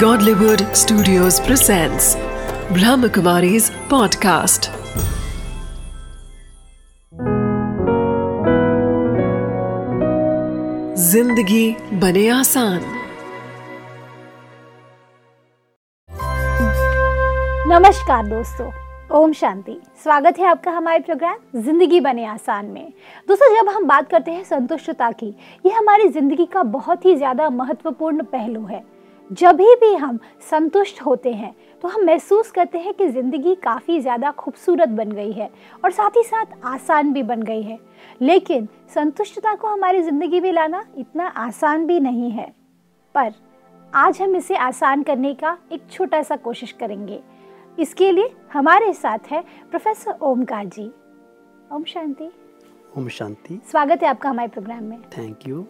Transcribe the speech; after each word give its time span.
Godlywood 0.00 0.62
Studios 0.76 1.36
presents 1.40 2.06
Brahmakumari's 2.76 3.66
podcast. 3.90 4.66
ज़िंदगी 11.02 11.76
बने 12.00 12.28
आसान। 12.28 12.80
नमस्कार 17.68 18.26
दोस्तों, 18.26 18.70
ओम 19.18 19.32
शांति। 19.32 19.78
स्वागत 20.02 20.38
है 20.38 20.46
आपका 20.46 20.70
हमारे 20.70 20.98
प्रोग्राम 20.98 21.62
ज़िंदगी 21.62 22.00
बने 22.00 22.26
आसान 22.26 22.66
में। 22.66 22.92
दोस्तों, 23.28 23.48
जब 23.54 23.68
हम 23.68 23.86
बात 23.86 24.10
करते 24.10 24.30
हैं 24.30 24.44
संतुष्टता 24.44 25.10
की, 25.12 25.34
यह 25.66 25.78
हमारी 25.78 26.08
ज़िंदगी 26.08 26.46
का 26.46 26.62
बहुत 26.76 27.04
ही 27.04 27.16
ज़्यादा 27.16 27.48
महत्वपूर्ण 27.52 28.24
पहलू 28.34 28.64
है। 28.66 28.95
जब 29.30 29.56
भी 29.56 29.94
हम 29.94 30.18
संतुष्ट 30.50 31.00
होते 31.02 31.32
हैं 31.32 31.54
तो 31.82 31.88
हम 31.88 32.04
महसूस 32.06 32.50
करते 32.50 32.78
हैं 32.78 32.92
कि 32.94 33.06
ज़िंदगी 33.08 33.54
काफ़ी 33.54 33.98
ज़्यादा 34.00 34.30
खूबसूरत 34.32 34.88
बन 34.88 35.10
गई 35.12 35.32
है 35.32 35.50
और 35.84 35.90
साथ 35.92 36.16
ही 36.16 36.22
साथ 36.22 36.64
आसान 36.64 37.12
भी 37.12 37.22
बन 37.22 37.42
गई 37.42 37.62
है। 37.62 37.78
लेकिन 38.20 38.68
संतुष्टता 38.94 39.54
को 39.54 39.68
हमारी 39.68 40.02
ज़िंदगी 40.02 40.40
में 40.40 40.52
लाना 40.52 40.84
इतना 40.98 41.26
आसान 41.26 41.86
भी 41.86 41.98
नहीं 42.00 42.30
है। 42.30 42.46
पर 43.14 43.32
आज 43.92 44.20
हम 44.22 44.36
इसे 44.36 44.56
आसान 44.56 45.02
करने 45.02 45.34
का 45.34 45.56
एक 45.72 45.90
छोटा 45.90 46.22
सा 46.22 46.36
कोशिश 46.36 46.72
करेंगे। 46.72 47.20
इसके 47.78 48.10
लिए 48.12 48.30
हमारे 48.52 48.92
साथ 48.92 49.30
है 49.30 49.42
प्रोफेसर 49.70 50.18
ओमकार 50.22 50.64
जी। 50.66 50.90
ओम 51.72 51.84
शांति। 51.84 52.30
ओम 52.92 53.08
शांति। 53.08 53.60
स्वागत 53.70 54.02
है 54.02 54.08
आपका 54.08 54.30
हमारे 54.30 54.48
प्रोग्राम 54.48 54.84
में। 54.84 55.00
थैंक 55.18 55.48
यू 55.48 55.66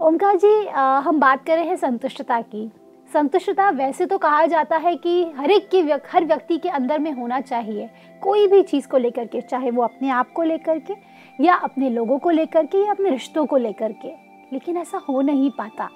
ओमकार 0.00 0.36
जी 0.36 0.66
आ, 0.66 0.98
हम 0.98 1.20
बात 1.20 1.46
कर 1.46 1.56
रहे 1.56 1.64
हैं 1.66 1.76
संतुष्टता 1.76 2.40
की। 2.42 2.70
संतुष्टता 3.12 3.68
वैसे 3.70 4.06
तो 4.06 4.18
कहा 4.18 4.44
जाता 4.46 4.76
है 4.76 4.94
कि 4.96 5.22
हर 5.36 5.50
एक 5.50 5.68
के 5.70 5.82
व्यक, 5.82 6.02
हर 6.12 6.24
व्यक्ति 6.24 6.58
के 6.58 6.68
अंदर 6.68 6.98
में 6.98 7.10
होना 7.12 7.40
चाहिए। 7.40 7.88
कोई 8.22 8.46
भी 8.46 8.62
चीज़ 8.62 8.88
को 8.88 8.96
लेकर 8.96 9.26
के 9.26 9.40
चाहे 9.40 9.70
वो 9.70 9.82
अपने 9.82 10.10
आप 10.10 10.32
को 10.32 10.42
लेकर 10.42 10.78
के 10.80 10.94
या 11.38 11.54
अपने 11.54 11.90
लोगों 11.90 12.18
को 12.18 12.30
लेकर 12.30 12.66
के 12.66 12.84
या 12.84 12.90
अपने 12.90 13.10
रिश्तों 13.10 13.46
को 13.46 13.56
लेकर 13.56 13.92
के 14.02 14.08
लेकिन 14.52 14.76
ऐसा 14.76 14.98
हो 15.08 15.20
नहीं 15.20 15.50
पाता। 15.50 15.88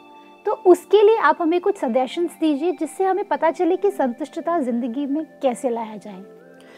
तो 0.47 0.53
उसके 0.67 1.03
लिए 1.03 1.19
आप 1.19 1.39
हमें 1.41 1.61
कुछ 1.61 1.77
सजेशंस 1.79 2.37
दीजिए 2.41 2.73
जिससे 2.73 3.05
हमें 3.05 3.25
पता 3.25 3.51
चले 3.51 3.77
कि 3.77 3.91
संतुष्टता 3.91 4.59
ज़िंदगी 4.61 5.07
में 5.07 5.25
कैसे 5.42 5.70
लाया 5.70 5.97
जाए। 5.97 6.23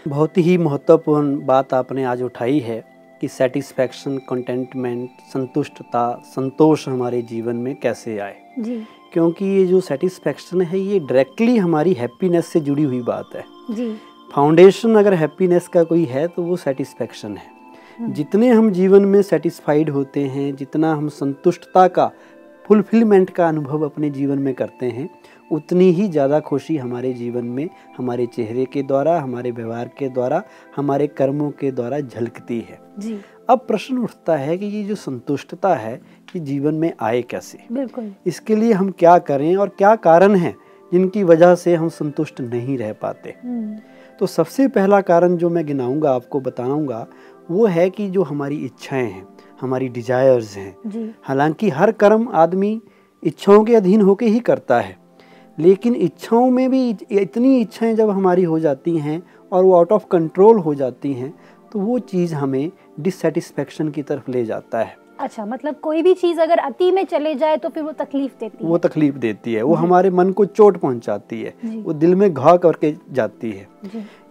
बहुत 0.07 0.39
ही 0.39 0.57
महत्वपूर्ण 0.59 1.45
बात 1.47 1.75
आपने 1.75 2.05
आज 2.05 2.23
उठाई 2.23 2.59
है 2.59 2.83
कि 3.21 3.29
सेटिस्फैक्शन 3.29 4.19
कंटेंटमेंट 4.29 5.11
संतुष्टता 5.33 6.11
संतोष 6.25 6.89
हमारे 6.89 7.23
जीवन 7.23 7.57
में 7.57 7.75
कैसे 7.77 8.19
आए। 8.19 8.37
जी। 8.59 8.77
क्योंकि 9.17 9.45
ये 9.47 9.65
जो 9.67 9.81
सेटिस्फैक्शन 9.81 10.63
है 10.63 10.79
ये 10.79 10.99
डायरेक्टली 11.01 11.57
हमारी 11.57 11.93
हैप्पीनेस 11.93 12.47
से 12.47 12.61
जुड़ी 12.61 12.83
हुई 12.83 13.01
बात 13.03 13.31
है। 13.35 13.45
जी। 13.71 13.89
फाउंडेशन 14.31 14.95
अगर 14.95 15.15
हैप्पीनेस 15.15 15.69
का 15.69 15.83
कोई 15.85 16.05
है 16.05 16.27
तो 16.29 16.43
वो 16.43 16.57
सेटिस्फैक्शन 16.57 17.37
है। 17.37 18.13
जितने 18.13 18.49
हम 18.51 18.71
जीवन 18.71 19.05
में 19.05 19.21
सेटिस्फाइड 19.23 19.91
होते 19.91 20.25
हैं 20.27 20.55
जितना 20.57 20.93
हम 20.95 21.09
संतुष्टता 21.11 21.87
का 21.89 22.11
फुलफिलमेंट 22.65 23.31
का 23.31 23.49
अनुभव 23.49 23.85
अपने 23.85 24.11
जीवन 24.11 24.39
में 24.39 24.53
करते 24.55 24.87
हैं 24.89 25.09
उतनी 25.51 25.91
ही 25.91 26.09
ज़्यादा 26.09 26.41
खुशी 26.41 26.77
हमारे 26.77 27.13
जीवन 27.13 27.45
में 27.47 27.69
हमारे 27.99 28.27
चेहरे 28.27 28.65
के 28.65 28.83
द्वारा 28.83 29.19
हमारे 29.21 29.51
व्यवहार 29.51 29.91
के 29.99 30.09
द्वारा 30.09 30.43
हमारे 30.77 31.07
कर्मों 31.09 31.51
के 31.51 31.71
द्वारा 31.71 32.01
झलकती 32.01 32.59
है। 32.61 32.79
जी। 32.99 33.19
अब 33.49 33.59
प्रश्न 33.59 33.99
उठता 33.99 34.37
है 34.37 34.57
कि 34.59 34.67
ये 34.67 34.83
जो 34.85 34.95
संतुष्टता 34.95 35.75
है 35.75 35.95
ये 36.37 36.41
जीवन 36.41 36.75
में 36.75 36.93
आए 37.01 37.21
कैसे? 37.23 37.59
बिल्कुल। 37.73 38.13
इसके 38.27 38.57
लिए 38.57 38.73
हम 38.73 38.91
क्या 38.91 39.19
करें 39.19 39.57
और 39.57 39.69
क्या 39.69 39.95
कारण 39.97 40.35
है 40.35 40.55
जिनकी 40.93 41.23
वजह 41.23 41.55
से 41.55 41.75
हम 41.75 41.89
संतुष्ट 41.89 42.41
नहीं 42.41 42.77
रह 42.79 42.93
पाते? 42.93 43.35
हम्म, 43.45 43.77
तो 44.21 44.27
सबसे 44.27 44.69
पहला 44.69 45.01
कारण 45.01 45.37
जो 45.37 45.51
मैं 45.51 45.67
गिनाऊँगा 45.67 46.13
आपको 46.13 46.41
बताऊँगा 46.41 47.07
वो 47.51 47.67
है 47.67 47.89
कि 47.91 48.09
जो 48.11 48.23
हमारी 48.23 48.57
इच्छाएँ 48.57 49.11
हैं 49.11 49.27
हमारी 49.61 49.89
डिजायर्स 49.89 50.57
हैं। 50.57 51.15
हालाँकि 51.23 51.69
हर 51.71 51.93
कर्म 51.93 52.29
आदमी 52.35 52.81
इच्छाओं 53.23 53.65
के 53.65 53.75
अधीन 53.75 54.01
होके 54.01 54.27
ही 54.27 54.41
करता 54.41 54.81
है। 54.81 54.97
लेकिन 55.59 55.95
इच्छाओं 55.95 56.51
में 56.51 56.71
भी 56.71 56.89
इतनी 57.11 57.61
इच्छाएँ 57.61 57.95
जब 57.95 58.11
हमारी 58.11 58.43
हो 58.43 58.59
जाती 58.61 58.97
हैं 58.99 59.23
और 59.53 59.65
वो 59.65 59.75
आउट 59.75 59.93
ऑफ़ 59.93 60.07
कंट्रोल 60.11 60.59
हो 60.59 60.75
जाती 60.75 61.13
हैं 61.13 61.33
तो 61.77 61.81
वो 61.81 61.99
चीज़ 62.01 62.35
हमें 62.35 62.71
डिससेटिस्फेक्शन 63.01 63.89
की 63.89 64.03
तरफ़ 64.03 64.31
ले 64.31 64.45
जाता 64.45 64.79
है। 64.79 64.97
अच्छा 65.21 65.45
मतलब 65.47 65.75
कोई 65.83 66.03
भी 66.03 66.13
चीज़ 66.15 66.41
अगर 66.41 66.59
अति 66.59 66.91
में 66.91 67.05
चले 67.05 67.35
जाए 67.35 67.57
तो 67.57 67.69
फिर 67.69 67.83
वो 67.83 67.93
तकलीफ़ 67.93 68.33
देती 68.41 68.65
है। 68.65 68.71
वो 68.71 68.79
तकलीफ़ 68.79 69.17
देती 69.17 69.55
है 69.55 69.63
वो 69.63 69.75
हमारे 69.75 70.11
मन 70.11 70.31
को 70.31 70.45
चोट 70.47 70.77
पहुंचाती 70.77 71.41
है 71.43 71.55
वो 71.83 71.93
दिल 71.95 72.15
में 72.15 72.33
घाव 72.33 72.59
करके 72.59 72.95
जाती 73.13 73.51
है। 73.51 73.67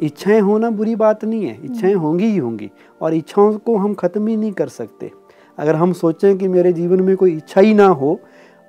इच्छाएँ 0.01 0.39
होना 0.39 0.69
बुरी 0.71 0.95
बात 0.95 1.25
नहीं 1.25 1.45
है 1.45 1.57
इच्छाएँ 1.65 1.93
होंगी 1.95 2.25
ही 2.25 2.37
होंगी 2.37 2.71
और 3.01 3.13
इच्छाओं 3.13 3.57
को 3.59 3.77
हम 3.77 3.93
ख़त्म 3.93 4.27
ही 4.27 4.37
नहीं 4.37 4.51
कर 4.53 4.67
सकते। 4.69 5.11
अगर 5.57 5.75
हम 5.75 5.93
सोचें 5.93 6.37
कि 6.37 6.47
मेरे 6.47 6.73
जीवन 6.73 7.01
में 7.01 7.15
कोई 7.17 7.35
इच्छा 7.37 7.61
ही 7.61 7.73
ना 7.73 7.87
हो 7.93 8.19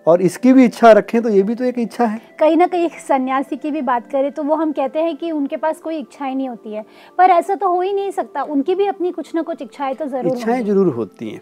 और 0.06 0.22
इसकी 0.22 0.52
भी 0.52 0.64
इच्छा 0.64 0.90
रखें 0.92 1.20
तो 1.22 1.28
ये 1.28 1.42
भी 1.42 1.54
तो 1.54 1.64
एक 1.64 1.78
इच्छा 1.78 2.04
है। 2.04 2.20
कहीं 2.40 2.56
ना 2.56 2.66
कहीं 2.66 2.88
सन्यासी 3.06 3.56
की 3.56 3.70
भी 3.70 3.80
बात 3.82 4.10
करें 4.10 4.30
तो 4.32 4.42
वो 4.42 4.54
हम 4.54 4.72
कहते 4.72 5.02
हैं 5.02 5.16
कि 5.16 5.30
उनके 5.32 5.56
पास 5.56 5.80
कोई 5.80 5.98
इच्छाएँ 5.98 6.34
नहीं 6.34 6.48
होती 6.48 6.72
है। 6.72 6.84
पर 7.18 7.30
ऐसा 7.30 7.54
तो 7.54 7.68
हो 7.68 7.80
ही 7.80 7.92
नहीं 7.92 8.10
सकता 8.12 8.42
उनकी 8.44 8.74
भी 8.74 8.86
अपनी 8.86 9.12
कुछ 9.12 9.34
ना 9.34 9.42
कुछ 9.42 9.62
इच्छाएँ 9.62 9.94
तो 9.94 10.06
ज़रूर 10.06 10.36
इच्छाएँ। 10.36 10.62
ज़रूर 10.64 10.92
होती 10.94 11.30
हैं 11.30 11.40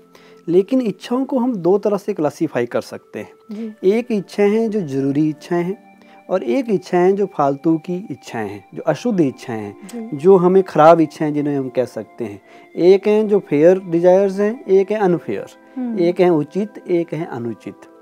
लेकिन 0.48 0.80
इच्छाओं 0.82 1.24
को 1.24 1.38
हम 1.38 1.54
दो 1.58 1.76
तरह 1.78 1.96
से 1.98 2.12
क्लासीफाई 2.14 2.66
कर 2.66 2.80
सकते 2.82 3.18
हैं। 3.18 3.74
एक 3.84 4.12
इच्छाएँ 4.12 4.50
हैं 4.50 4.68
जो 4.70 4.80
ज़रूरी 4.88 5.28
इच्छाएँ 5.28 5.62
हैं 5.64 5.82
और 6.30 6.42
एक 6.44 6.70
इच्छाएँ 6.70 7.04
हैं 7.04 7.14
जो 7.16 7.26
फालतू 7.28 7.76
की 7.86 7.96
इच्छाएँ 8.10 8.48
हैं 8.48 8.64
जो 8.74 8.82
अशुद्ध 8.82 9.20
इच्छाएँ 9.20 9.60
हैं 9.60 10.08
जो। 10.14 10.36
हमें 10.36 10.62
खराब 10.64 11.00
इच्छाएँ 11.00 11.32
जिन्हें 11.32 11.56
हम 11.56 11.68
कह 11.68 11.84
सकते 11.86 12.24
हैं। 12.24 12.40
एक 12.74 13.08
हैं 13.08 13.26
जो 13.28 13.38
फेयर 13.48 13.80
डिजायर्स 13.86 14.38
हैं 14.40 14.64
एक 14.66 14.90
है 14.90 14.98
अनफेयर 15.00 16.00
एक 16.00 16.20
है 16.20 16.30
उचित 16.32 16.84
एक 16.90 17.14
है 17.14 17.26
अनुचित। 17.26 17.92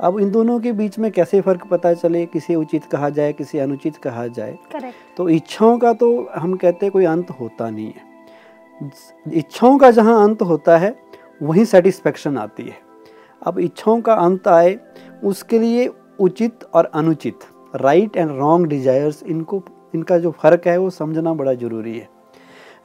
अब 0.00 0.18
इन 0.18 0.30
दोनों 0.30 0.58
के 0.60 0.72
बीच 0.72 0.98
में 0.98 1.10
कैसे 1.12 1.40
फ़र्क 1.40 1.66
पता 1.66 1.92
चले? 1.94 2.26
किसे 2.26 2.54
उचित 2.54 2.84
कहा 2.84 3.08
जाए 3.08 3.32
किसे 3.32 3.58
अनुचित 3.60 3.96
कहा 3.96 4.26
जाए? 4.26 4.58
करेक्ट 4.72 5.16
तो 5.16 5.28
इच्छाओं 5.28 5.78
का 5.78 5.92
तो 5.92 6.28
हम 6.36 6.54
कहते 6.54 6.86
हैं 6.86 6.92
कोई 6.92 7.04
अंत 7.04 7.30
होता 7.30 7.70
नहीं 7.70 7.86
है। 7.86 8.08
इच्छाओं 9.32 9.78
का 9.78 9.90
जहाँ 9.90 10.22
अंत 10.24 10.42
होता 10.42 10.76
है 10.78 10.94
वहीं 11.42 11.64
सेटिस्फेक्शन 11.64 12.38
आती 12.38 12.62
है। 12.62 12.76
अब 13.42 13.58
इच्छाओं 13.58 14.00
का 14.00 14.14
अंत 14.14 14.48
आए 14.48 14.78
उसके 15.24 15.58
लिए 15.58 15.90
उचित 16.20 16.64
और 16.74 16.90
अनुचित 16.94 17.38
राइट 17.76 18.16
एंड 18.16 18.30
रॉन्ग 18.30 18.66
डिजायर्स 18.66 19.22
इनको 19.22 19.62
इनका 19.94 20.18
जो 20.18 20.30
फ़र्क 20.30 20.66
है 20.66 20.78
वो 20.78 20.90
समझना 20.90 21.34
बड़ा 21.34 21.54
ज़रूरी 21.54 21.98
है। 21.98 22.08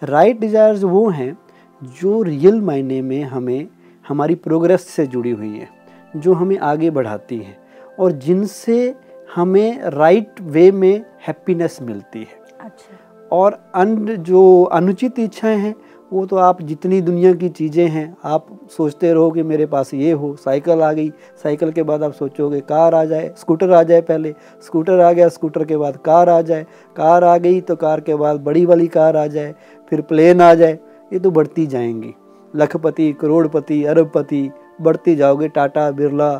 राइट 0.03 0.27
right 0.27 0.41
डिजायर्स 0.41 0.83
वो 0.83 1.09
हैं 1.09 1.37
जो 1.81 2.21
रियल 2.23 2.61
मायने 2.61 3.01
में 3.01 3.23
हमें 3.23 3.67
हमारी 4.07 4.35
प्रोग्रेस 4.35 4.87
से 4.87 5.07
जुड़ी 5.07 5.31
हुई 5.31 5.57
हैं। 5.57 5.69
जो 6.15 6.33
हमें 6.33 6.57
आगे 6.57 6.89
बढ़ाती 6.89 7.37
हैं 7.37 7.57
और 7.99 8.11
जिनसे 8.11 8.93
हमें 9.35 9.81
राइट 9.83 10.41
वे 10.41 10.71
में 10.71 11.03
हैप्पीनेस 11.27 11.77
मिलती 11.81 12.19
है। 12.19 12.39
अच्छा। 12.59 13.27
और 13.31 13.59
अन 13.75 13.95
जो 14.19 14.63
अनुचित 14.63 15.19
इच्छाएँ 15.19 15.57
हैं 15.57 15.75
वो 16.13 16.25
तो 16.25 16.35
आप 16.35 16.61
जितनी 16.61 16.99
दुनिया 17.01 17.33
की 17.33 17.49
चीज़ें 17.49 17.87
हैं 17.87 18.17
आप 18.23 18.47
सोचते 18.71 19.13
रहो 19.13 19.29
कि 19.31 19.43
मेरे 19.43 19.65
पास 19.65 19.93
ये 19.93 20.11
हो 20.11 20.35
साइकिल 20.35 20.81
आ 20.81 20.91
गई 20.93 21.09
साइकिल 21.43 21.71
के 21.71 21.83
बाद 21.83 22.03
आप 22.03 22.13
सोचोगे 22.13 22.59
कार 22.61 22.95
आ 22.95 23.03
जाए 23.05 23.33
स्कूटर 23.37 23.71
आ 23.71 23.81
जाए 23.83 24.01
पहले 24.01 24.33
स्कूटर 24.65 24.99
आ 24.99 25.11
गया 25.11 25.29
स्कूटर 25.29 25.65
के 25.65 25.77
बाद 25.77 25.97
कार 25.97 26.29
आ 26.29 26.41
जाए 26.41 26.65
कार 26.97 27.23
आ 27.23 27.37
गई 27.37 27.61
तो 27.61 27.75
कार 27.75 28.01
के 28.01 28.15
बाद 28.15 28.39
बड़ी 28.41 28.65
वाली 28.65 28.87
कार 28.87 29.17
आ 29.17 29.25
जाए 29.27 29.53
फिर 29.89 30.01
प्लेन 30.01 30.41
आ 30.41 30.53
जाए 30.53 30.79
ये 31.13 31.19
तो 31.19 31.31
बढ़ती 31.31 31.65
जाएँगी। 31.67 32.13
लखपति 32.55 33.11
करोड़पति 33.13 33.83
अरबपति 33.83 34.49
बढ़ते 34.81 35.15
जाओगे 35.15 35.47
टाटा 35.47 35.89
बिरला 35.91 36.35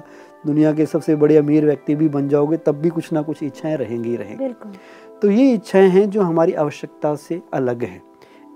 दुनिया 0.46 0.74
के 0.74 0.86
सबसे 0.86 1.16
बड़े 1.16 1.38
अमीर 1.38 1.66
व्यक्ति 1.66 1.96
भी 1.96 2.08
बन 2.10 2.28
जाओगे 2.30 2.58
तब 2.58 2.76
भी 2.76 2.90
कुछ 2.90 3.12
ना 3.14 3.22
कुछ 3.22 3.44
इच्छाएँ 3.44 3.76
रहेंगी 3.78 4.16
रहेंगी। 4.16 4.50
तो 5.22 5.30
ये 5.32 5.54
इच्छाएँ 5.54 5.88
हैं 5.90 6.10
जो 6.10 6.22
हमारी 6.22 6.54
आवश्यकता 6.54 7.14
से 7.16 7.42
अलग 7.54 7.84
हैं। 7.84 8.02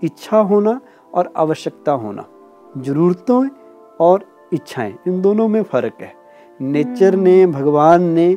इच्छा 0.03 0.37
होना 0.39 0.79
और 1.13 1.31
आवश्यकता 1.37 1.91
होना 1.91 2.25
ज़रूरतों 2.77 3.47
और 3.99 4.25
इच्छाएँ 4.53 4.93
इन 5.07 5.21
दोनों 5.21 5.47
में 5.47 5.61
फ़र्क 5.63 5.97
है। 6.01 6.13
नेचर 6.59 7.15
ने 7.15 7.45
भगवान 7.47 8.03
ने 8.03 8.35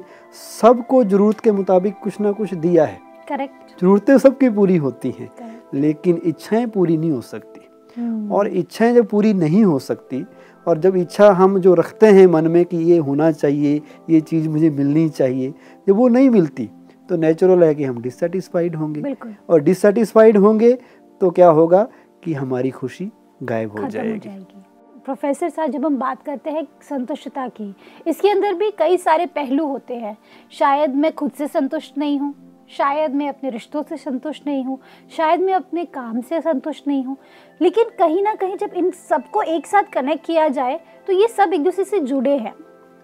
सबको 0.60 1.02
ज़रूरत 1.04 1.40
के 1.40 1.52
मुताबिक 1.52 1.98
कुछ 2.02 2.20
ना 2.20 2.32
कुछ 2.32 2.54
दिया 2.54 2.84
है। 2.84 3.00
करेक्ट। 3.28 3.80
ज़रूरतें 3.80 4.16
सबकी 4.18 4.48
पूरी 4.50 4.76
होती 4.76 5.10
हैं 5.18 5.30
लेकिन 5.74 6.20
इच्छाएँ 6.24 6.66
पूरी 6.66 6.96
नहीं 6.96 7.10
हो 7.10 7.20
सकती। 7.20 7.60
हम्म, 7.96 8.32
और 8.32 8.48
इच्छाएँ 8.48 8.94
जब 8.94 9.06
पूरी 9.08 9.32
नहीं 9.34 9.64
हो 9.64 9.78
सकती 9.78 10.24
और 10.66 10.78
जब 10.78 10.96
इच्छा 10.96 11.30
हम 11.32 11.58
जो 11.58 11.74
रखते 11.74 12.06
हैं 12.06 12.26
मन 12.26 12.48
में 12.48 12.64
कि 12.64 12.76
ये 12.76 12.96
होना 12.98 13.30
चाहिए 13.32 13.80
ये 14.10 14.20
चीज़ 14.20 14.48
मुझे 14.48 14.70
मिलनी 14.70 15.08
चाहिए 15.08 15.54
जब 15.86 15.96
वो 15.96 16.08
नहीं 16.08 16.30
मिलती 16.30 16.68
तो 17.08 17.16
नेचुरल 17.16 17.64
है 17.64 17.74
कि 17.74 17.84
हम 17.84 18.00
डिससेटिस्फाइड 18.02 18.76
होंगे। 18.76 19.14
और 19.50 19.60
डिससेटिस्फाइड 19.60 20.36
होंगे 20.36 20.72
तो 21.20 21.30
क्या 21.30 21.48
होगा 21.48 21.86
कि 22.22 22.32
हमारी 22.32 22.70
खुशी 22.70 23.10
गायब 23.42 23.70
हो 23.70 23.88
जाएगी। 23.88 24.18
जाएगी। 24.18 24.62
प्रोफेसर 25.04 25.48
साहब 25.48 25.70
जब 25.70 25.84
हम 25.86 25.96
बात 25.98 26.22
करते 26.22 26.50
हैं 26.50 26.66
संतुष्टता 26.88 27.46
की 27.48 27.74
इसके 28.06 28.30
अंदर 28.30 28.54
भी 28.54 28.70
कई 28.70 28.96
सारे 28.96 29.26
पहलू 29.26 29.66
होते 29.66 29.94
हैं। 29.94 30.16
शायद 30.52 30.94
मैं 30.94 31.12
खुद 31.12 31.32
से 31.32 31.46
संतुष्ट 31.48 31.98
नहीं 31.98 32.18
हूँ। 32.18 32.34
शायद 32.72 33.14
मैं 33.14 33.28
अपने 33.28 33.50
रिश्तों 33.50 33.82
से 33.82 33.96
संतुष्ट 33.96 34.46
नहीं 34.46 34.64
हूँ, 34.64 34.78
शायद 35.12 35.40
मैं 35.40 35.54
अपने 35.54 35.84
काम 35.86 36.20
से 36.20 36.40
संतुष्ट 36.40 36.88
नहीं 36.88 37.04
हूँ। 37.04 37.16
लेकिन 37.60 37.90
कहीं 37.98 38.22
ना 38.22 38.34
कहीं 38.34 38.56
जब 38.56 38.74
इन 38.74 38.90
सबको 38.90 39.42
एक 39.44 39.66
साथ 39.66 39.92
कनेक्ट 39.92 40.26
किया 40.26 40.48
जाए 40.50 40.80
तो 41.06 41.12
ये 41.12 41.28
सब 41.28 41.52
एक 41.52 41.62
दूसरे 41.64 41.84
से 41.84 42.00
जुड़े 42.00 42.36
हैं। 42.36 42.54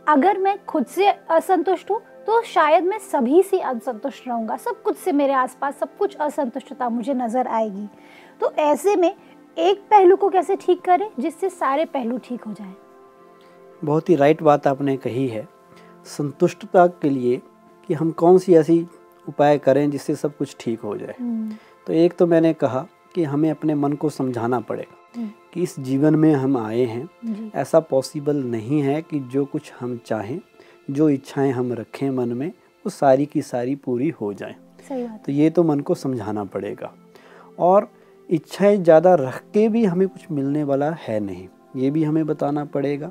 अगर 0.07 0.39
मैं 0.39 0.57
खुद 0.65 0.87
से 0.87 1.09
असंतुष्ट 1.09 1.91
हूँ 1.91 2.01
तो 2.27 2.41
शायद 2.45 2.85
मैं 2.85 2.99
सभी 3.01 3.43
से 3.43 3.59
असंतुष्ट 3.61 4.29
रहूँगा। 4.29 4.57
सब 4.57 4.83
कुछ 4.83 4.97
से 4.97 5.13
मेरे 5.13 5.33
आसपास, 5.33 5.75
सब 5.75 5.97
कुछ 5.99 6.17
असंतुष्टता 6.17 6.89
मुझे 6.89 7.15
नज़र 7.15 7.47
आएगी। 7.49 7.87
तो 8.41 8.51
ऐसे 8.53 8.97
में 8.97 9.15
एक 9.57 9.81
पहलू 9.91 10.17
को 10.17 10.29
कैसे 10.29 10.57
ठीक 10.57 10.81
करें, 10.81 11.09
जिससे 11.21 11.49
सारे 11.51 11.85
पहलू 11.85 12.19
ठीक 12.19 12.45
हो 12.45 12.53
जाए? 12.53 12.75
बहुत 13.83 14.11
ही 14.11 14.15
राइट 14.15 14.43
बात 14.43 14.67
आपने 14.67 14.97
कही 14.97 15.27
है। 15.29 15.47
संतुष्टता 16.07 16.87
के 16.87 17.11
लिए 17.11 17.41
कि 17.89 17.95
हम 17.95 18.11
कौन 18.13 18.39
सी 18.39 18.55
ऐसी 18.55 18.81
उपाय 19.29 19.59
करें 19.59 19.91
जिससे 19.91 20.15
सब 20.15 20.37
कुछ 20.37 20.57
ठीक 20.61 20.81
हो 20.81 20.97
जाए। 20.97 21.15
तो 21.87 21.93
एक 21.93 22.17
तो 22.19 22.27
मैंने 22.27 22.53
कहा 22.53 22.87
कि 23.15 23.25
हमें 23.25 23.51
अपने 23.51 23.75
मन 23.75 23.93
को 23.93 24.11
समझाना 24.11 24.61
पड़ेगा 24.61 25.27
कि 25.55 25.63
इस 25.63 25.79
जीवन 25.81 26.15
में 26.15 26.33
हम 26.33 26.57
आए 26.59 26.85
हैं 26.85 27.51
ऐसा 27.55 27.81
पॉसिबल 27.81 28.37
नहीं 28.45 28.81
है 28.83 29.01
कि 29.03 29.21
जो 29.33 29.45
कुछ 29.45 29.73
हम 29.81 29.97
चाहें 30.07 30.41
जो 30.91 31.09
इच्छाएँ 31.09 31.53
हम 31.53 31.73
रखें 31.73 32.09
मन 32.11 32.29
में 32.29 32.49
वो 32.49 32.91
सारी 32.91 33.27
की 33.27 33.43
सारी 33.43 33.75
पूरी 33.77 34.09
हो 34.11 34.33
जाए। 34.35 34.55
तो 35.19 35.33
ये 35.33 35.51
तो 35.51 35.63
मन 35.65 35.81
को 35.81 35.95
समझाना 35.95 36.45
पड़ेगा। 36.45 36.93
और 37.59 37.89
इच्छाएँ 38.29 38.77
ज़्यादा 38.77 39.15
रख 39.15 39.43
के 39.55 39.69
भी 39.69 39.85
हमें 39.85 40.07
कुछ 40.09 40.31
मिलने 40.31 40.65
वाला 40.65 40.91
है 41.01 41.19
नहीं 41.21 41.49
ये 41.77 41.91
भी 41.91 42.05
हमें 42.05 42.25
बताना 42.27 42.65
पड़ेगा। 42.65 43.11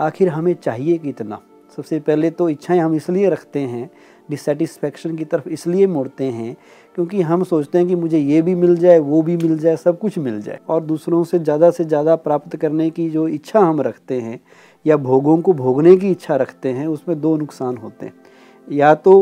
आखिर 0.00 0.28
हमें 0.28 0.54
चाहिए 0.54 0.98
कितना? 0.98 1.40
सबसे 1.76 1.98
पहले 2.00 2.30
तो 2.30 2.48
इच्छाएँ 2.48 2.80
हम 2.80 2.94
इसलिए 2.94 3.28
रखते 3.28 3.60
हैं 3.60 3.90
डिससेटिस्फैक्शन 4.28 5.16
की 5.16 5.24
तरफ़ 5.24 5.48
इसलिए 5.48 5.86
मुड़ते 5.86 6.24
हैं 6.24 6.56
क्योंकि 6.94 7.22
हम 7.22 7.42
सोचते 7.44 7.78
हैं 7.78 7.86
कि 7.88 7.94
मुझे 7.94 8.18
ये 8.18 8.40
भी 8.42 8.54
मिल 8.54 8.76
जाए 8.76 8.98
वो 9.00 9.22
भी 9.22 9.36
मिल 9.36 9.58
जाए 9.58 9.76
सब 9.76 9.98
कुछ 9.98 10.18
मिल 10.18 10.40
जाए। 10.42 10.58
और 10.68 10.82
दूसरों 10.82 11.22
से 11.24 11.38
ज़्यादा 11.38 11.70
से 11.70 11.84
ज़्यादा 11.84 12.16
प्राप्त 12.18 12.56
करने 12.56 12.88
की 12.90 13.08
जो 13.10 13.26
इच्छा 13.28 13.60
हम 13.60 13.80
रखते 13.80 14.20
हैं 14.20 14.40
या 14.84 14.96
भोगों 14.98 15.36
को 15.38 15.52
भोगने 15.54 15.96
की 15.96 16.10
इच्छा 16.10 16.36
रखते 16.36 16.68
हैं 16.68 16.86
उसमें 16.86 17.20
दो 17.20 17.36
नुकसान 17.36 17.76
होते 17.76 18.06
हैं। 18.06 18.12
या 18.68 18.94
तो 18.96 19.14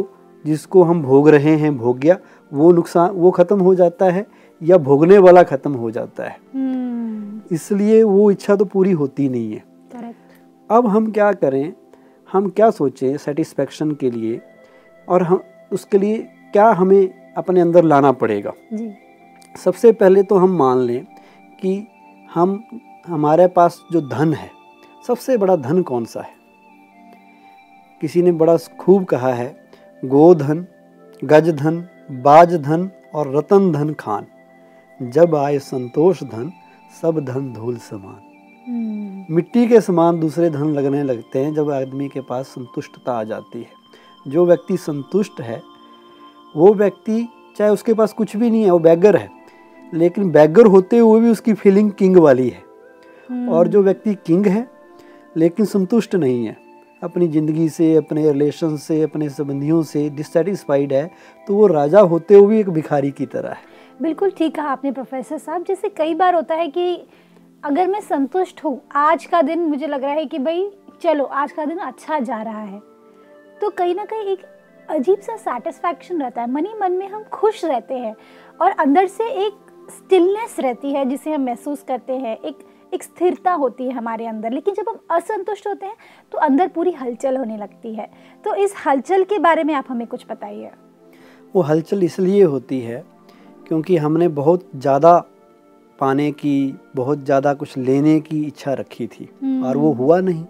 जिसको 0.45 0.83
हम 0.83 1.03
भोग 1.03 1.29
रहे 1.29 1.56
हैं 1.56 1.77
भोग्या 1.79 2.19
वो 2.53 2.73
नुकसान 2.73 3.11
वो 3.11 3.31
ख़त्म 3.31 3.61
हो 3.61 3.75
जाता 3.75 4.11
है 4.11 4.27
या 4.61 4.79
भोगने 4.79 5.19
वाला 5.19 5.43
ख़त्म 5.43 5.73
हो 5.75 5.91
जाता 5.91 6.25
है। 6.25 6.37
हम्म। 6.55 7.55
इसलिए 7.55 8.03
वो 8.03 8.31
इच्छा 8.31 8.56
तो 8.56 8.65
पूरी 8.67 8.93
होती 8.93 9.29
नहीं 9.29 9.53
है। 9.53 9.62
अब 10.71 10.87
हम 10.87 11.11
क्या 11.11 11.33
करें? 11.35 11.73
हम 12.29 12.49
क्या 12.49 12.71
सोचें 12.73 13.17
सेटिस्फेक्शन 13.19 13.91
के 13.93 14.11
लिए? 14.11 14.41
और 15.09 15.23
हम 15.23 15.43
उसके 15.73 15.99
लिए 15.99 16.19
क्या 16.53 16.71
हमें 16.71 17.33
अपने 17.37 17.61
अंदर 17.61 17.85
लाना 17.85 18.12
पड़ेगा? 18.12 18.53
जी। 18.73 18.95
सबसे 19.65 19.93
पहले 19.93 20.23
तो 20.23 20.37
हम 20.37 20.51
मान 20.51 20.79
लें 20.79 21.05
कि 21.61 21.87
हम 22.35 22.65
हमारे 23.06 23.47
पास 23.47 23.81
जो 23.93 24.01
धन 24.01 24.33
है 24.33 24.51
सबसे 25.06 25.37
बड़ा 25.37 25.56
धन 25.56 25.83
कौन 25.83 26.05
सा 26.05 26.21
है? 26.21 26.45
किसी 28.01 28.23
ने 28.23 28.33
बड़ा 28.33 28.56
खूब 28.56 29.05
कहा 29.05 29.33
है 29.33 29.69
गोधन 30.05 30.67
गजधन 31.25 31.89
बाजधन 32.11 32.91
और 33.15 33.37
रतन 33.37 33.73
धन 33.73 33.95
खान। 33.95 34.27
जब 35.03 35.35
आए 35.35 35.59
संतोष 35.59 36.23
धन 36.23 36.53
सब 37.03 37.25
धन 37.25 37.53
धूल 37.53 37.77
समान। 37.77 38.21
हम्म। 38.69 39.35
मिट्टी 39.35 39.69
के 39.69 39.81
समान 39.81 40.21
दूसरे 40.21 40.51
धन 40.51 40.65
लगने 40.65 41.03
लगते 41.03 41.39
हैं 41.39 41.55
जब 41.55 41.71
आदमी 41.71 42.09
के 42.09 42.21
पास 42.21 42.47
संतुष्टता 42.47 43.12
आ 43.12 43.25
जाती 43.25 43.59
है। 43.59 43.83
जो 44.26 44.44
व्यक्ति 44.47 44.76
संतुष्ट 44.76 45.41
है 45.41 45.61
वो 46.55 46.73
व्यक्ति 46.75 47.26
चाहे 47.56 47.71
उसके 47.71 47.94
पास 47.94 48.12
कुछ 48.12 48.37
भी 48.37 48.50
नहीं 48.50 48.62
है 48.62 48.71
वो 48.71 48.79
बैगर 48.79 49.17
है 49.17 49.31
लेकिन 49.93 50.31
बैगर 50.31 50.67
होते 50.67 50.99
हुए 50.99 51.21
भी 51.21 51.31
उसकी 51.31 51.53
फीलिंग 51.55 51.91
किंग 51.93 52.17
वाली 52.17 52.49
है। 52.49 52.62
और 53.49 53.69
जो 53.69 53.82
व्यक्ति 53.82 54.15
किंग 54.26 54.47
है 54.47 54.67
लेकिन 55.37 55.67
संतुष्ट 55.67 56.15
नहीं 56.15 56.44
है 56.47 56.56
अपनी 57.03 57.29
ज़िंदगी 57.29 57.69
से 57.69 57.94
अपने 57.97 58.31
रिलेशन 58.32 58.76
से 58.76 59.00
अपने 59.03 59.29
संबंधियों 59.29 59.82
से 59.82 60.09
डिससेटिस्फाइड 60.11 60.93
है 60.93 61.11
तो 61.49 61.55
वो 61.55 61.67
राजा 61.67 62.00
होते 62.03 62.35
हुए 62.35 62.47
भी 62.47 62.61
एक 62.61 62.70
भिखारी 62.70 63.11
की 63.11 63.27
तरह 63.27 63.50
है। 63.50 63.73
बिल्कुल 64.00 64.31
ठीक 64.31 64.55
कहा 64.55 64.69
आपने 64.69 64.93
प्रोफेसर 64.93 65.38
साहब। 65.38 65.65
जैसे 65.65 65.88
कई 65.88 66.15
बार 66.15 66.35
होता 66.35 66.55
है 66.55 66.69
कि 66.69 66.94
अगर 67.62 67.87
मैं 67.88 68.00
संतुष्ट 68.00 68.65
हूँ 68.65 68.81
आज 68.97 69.25
का 69.27 69.43
दिन 69.43 69.61
मुझे 69.61 69.87
लग 69.87 70.05
रहा 70.05 70.12
है 70.12 70.25
कि 70.27 70.38
भाई 70.38 70.69
चलो 71.03 71.25
आज 71.25 71.53
का 71.53 71.65
दिन 71.65 71.79
अच्छा 71.81 72.19
जा 72.20 72.43
रहा 72.43 72.62
है। 72.62 72.81
तो 73.61 73.71
कहीं 73.71 73.95
ना 73.95 74.05
कहीं 74.05 74.33
एक 74.33 74.45
अजीब 74.89 75.21
सा 75.21 75.37
सेटिस्फैक्शन 75.39 76.21
रहता 76.23 76.43
है। 76.43 76.51
मन 76.51 76.67
ही 76.67 76.75
मन 76.81 76.93
में 76.93 77.09
हम 77.09 77.23
खुश 77.33 77.65
रहते 77.65 77.95
हैं 77.97 78.15
और 78.61 78.71
अंदर 78.71 79.06
से 79.09 79.29
एक 79.47 79.53
स्टिलनेस 79.91 80.56
रहती 80.61 80.93
है 80.93 81.05
जिसे 81.05 81.33
हम 81.33 81.45
महसूस 81.45 81.83
करते 81.89 82.12
हैं। 82.15 82.37
एक 82.39 82.59
एक 82.93 83.03
स्थिरता 83.03 83.53
होती 83.53 83.85
है 83.85 83.93
हमारे 83.93 84.27
अंदर। 84.27 84.53
लेकिन 84.53 84.75
जब 84.75 84.89
हम 84.89 84.99
असंतुष्ट 85.11 85.67
होते 85.67 85.87
हैं 85.87 85.97
तो 86.33 86.39
अंदर 86.41 86.69
पूरी 86.69 86.91
हलचल 86.93 87.37
होने 87.37 87.56
लगती 87.56 87.95
है। 87.95 88.09
तो 88.45 88.55
इस 88.55 88.75
हलचल 88.87 89.25
के 89.25 89.39
बारे 89.41 89.65
में 89.65 89.75
आप 89.75 89.85
हमें 89.89 90.06
कुछ 90.06 90.25
बताइए। 90.31 90.71
वो 91.55 91.62
हलचल 91.62 92.03
इसलिए 92.03 92.43
होती 92.45 92.81
है 92.81 93.05
क्योंकि 93.69 93.97
हमने 93.97 94.29
बहुत 94.31 94.69
ज़्यादा 94.77 95.19
पाने 95.99 96.31
की 96.33 96.75
बहुत 96.97 97.19
ज़्यादा 97.19 97.53
कुछ 97.55 97.77
लेने 97.79 98.19
की 98.21 98.43
इच्छा 98.45 98.73
रखी 98.75 99.06
थी। 99.06 99.29
और 99.65 99.77
वो 99.77 99.93
हुआ 99.93 100.21
नहीं। 100.21 100.45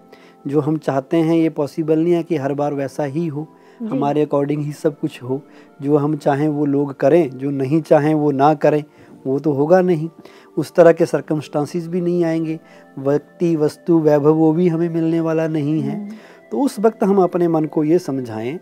जो 0.47 0.61
हम 0.61 0.77
चाहते 0.77 1.17
हैं 1.17 1.37
ये 1.37 1.49
पॉसिबल 1.49 1.99
नहीं 1.99 2.13
है 2.13 2.23
कि 2.23 2.37
हर 2.37 2.55
बार 2.55 2.75
वैसा 2.75 3.05
ही 3.05 3.27
हो। 3.27 3.47
हमारे 3.83 4.23
अकॉर्डिंग 4.23 4.63
ही 4.63 4.73
सब 4.73 4.99
कुछ 5.01 5.23
हो। 5.23 5.41
जो 5.83 5.97
हम 5.97 6.17
चाहें 6.17 6.49
वो 6.49 6.67
लोग 6.67 6.95
करें 6.95 7.31
जो 7.31 7.51
नहीं 7.51 7.83
चाहें 7.83 8.15
वो 8.15 8.31
ना 8.31 8.55
करें 8.55 8.85
वो 9.27 9.39
तो 9.39 9.53
होगा 9.53 9.81
नहीं। 9.81 10.09
उस 10.57 10.75
तरह 10.75 10.93
के 10.93 11.07
सरकमस्टांसिस 11.07 11.89
भी 11.89 12.01
नहीं 12.01 12.25
आएँगे। 12.25 12.61
व्यक्ति 12.99 13.57
वस्तु 13.57 13.99
वैभव 13.99 14.35
वो 14.35 14.53
भी 14.53 14.69
हमें 14.69 14.89
मिलने 14.89 15.21
वाला 15.21 15.49
नहीं 15.49 15.81
है। 15.81 16.09
तो 16.53 16.61
उस 16.61 16.79
वक्त 16.79 17.05
हम 17.05 17.23
अपने 17.23 17.49
मन 17.49 17.65
को 17.65 17.85
ये 17.85 17.99
समझाएँ 17.99 18.61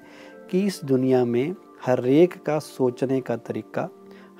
कि 0.50 0.60
इस 0.60 0.80
दुनिया 0.84 1.24
में 1.24 1.54
हर 1.86 2.06
एक 2.06 2.34
का 2.44 2.58
सोचने 2.58 3.20
का 3.20 3.36
तरीका 3.36 3.88